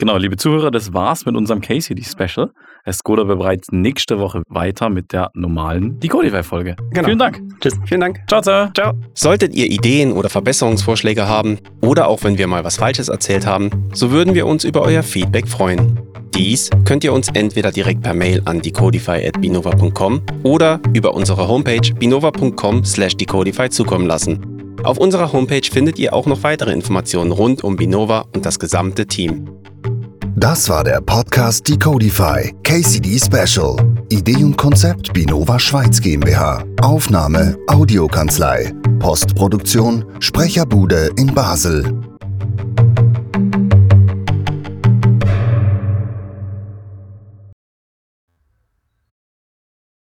Genau, 0.00 0.16
liebe 0.16 0.36
Zuhörer, 0.36 0.70
das 0.70 0.94
war's 0.94 1.26
mit 1.26 1.34
unserem 1.34 1.60
KCD 1.60 2.04
Special. 2.04 2.52
Es 2.84 3.02
geht 3.02 3.18
aber 3.18 3.34
bereits 3.34 3.72
nächste 3.72 4.20
Woche 4.20 4.42
weiter 4.48 4.90
mit 4.90 5.12
der 5.12 5.30
normalen 5.34 5.98
Decodify-Folge. 5.98 6.76
Genau. 6.90 7.04
Vielen 7.04 7.18
Dank. 7.18 7.42
Tschüss. 7.60 7.74
Vielen 7.84 8.02
Dank. 8.02 8.20
Ciao, 8.28 8.40
ciao. 8.40 8.70
Ciao. 8.72 8.92
Solltet 9.14 9.56
ihr 9.56 9.66
Ideen 9.66 10.12
oder 10.12 10.28
Verbesserungsvorschläge 10.28 11.26
haben 11.26 11.58
oder 11.82 12.06
auch 12.06 12.22
wenn 12.22 12.38
wir 12.38 12.46
mal 12.46 12.62
was 12.62 12.76
Falsches 12.76 13.08
erzählt 13.08 13.44
haben, 13.44 13.90
so 13.92 14.12
würden 14.12 14.34
wir 14.34 14.46
uns 14.46 14.62
über 14.62 14.82
euer 14.82 15.02
Feedback 15.02 15.48
freuen. 15.48 15.98
Dies 16.32 16.70
könnt 16.84 17.02
ihr 17.02 17.12
uns 17.12 17.28
entweder 17.34 17.72
direkt 17.72 18.02
per 18.02 18.14
Mail 18.14 18.40
an 18.44 18.62
decodify.binova.com 18.62 20.22
oder 20.44 20.80
über 20.94 21.12
unsere 21.12 21.48
Homepage 21.48 21.92
binova.com/decodify 21.98 23.68
zukommen 23.68 24.06
lassen. 24.06 24.58
Auf 24.84 24.98
unserer 24.98 25.32
Homepage 25.32 25.68
findet 25.68 25.98
ihr 25.98 26.14
auch 26.14 26.26
noch 26.26 26.44
weitere 26.44 26.72
Informationen 26.72 27.32
rund 27.32 27.64
um 27.64 27.74
Binova 27.74 28.26
und 28.32 28.46
das 28.46 28.60
gesamte 28.60 29.06
Team. 29.06 29.50
Das 30.36 30.68
war 30.68 30.84
der 30.84 31.00
Podcast 31.00 31.68
Decodify 31.68 32.54
KCD 32.62 33.18
Special. 33.18 33.76
Idee 34.08 34.44
und 34.44 34.56
Konzept 34.56 35.12
Binova 35.12 35.58
Schweiz 35.58 36.00
GmbH. 36.00 36.64
Aufnahme 36.80 37.56
Audiokanzlei. 37.68 38.72
Postproduktion 38.98 40.04
Sprecherbude 40.20 41.10
in 41.16 41.34
Basel. 41.34 42.17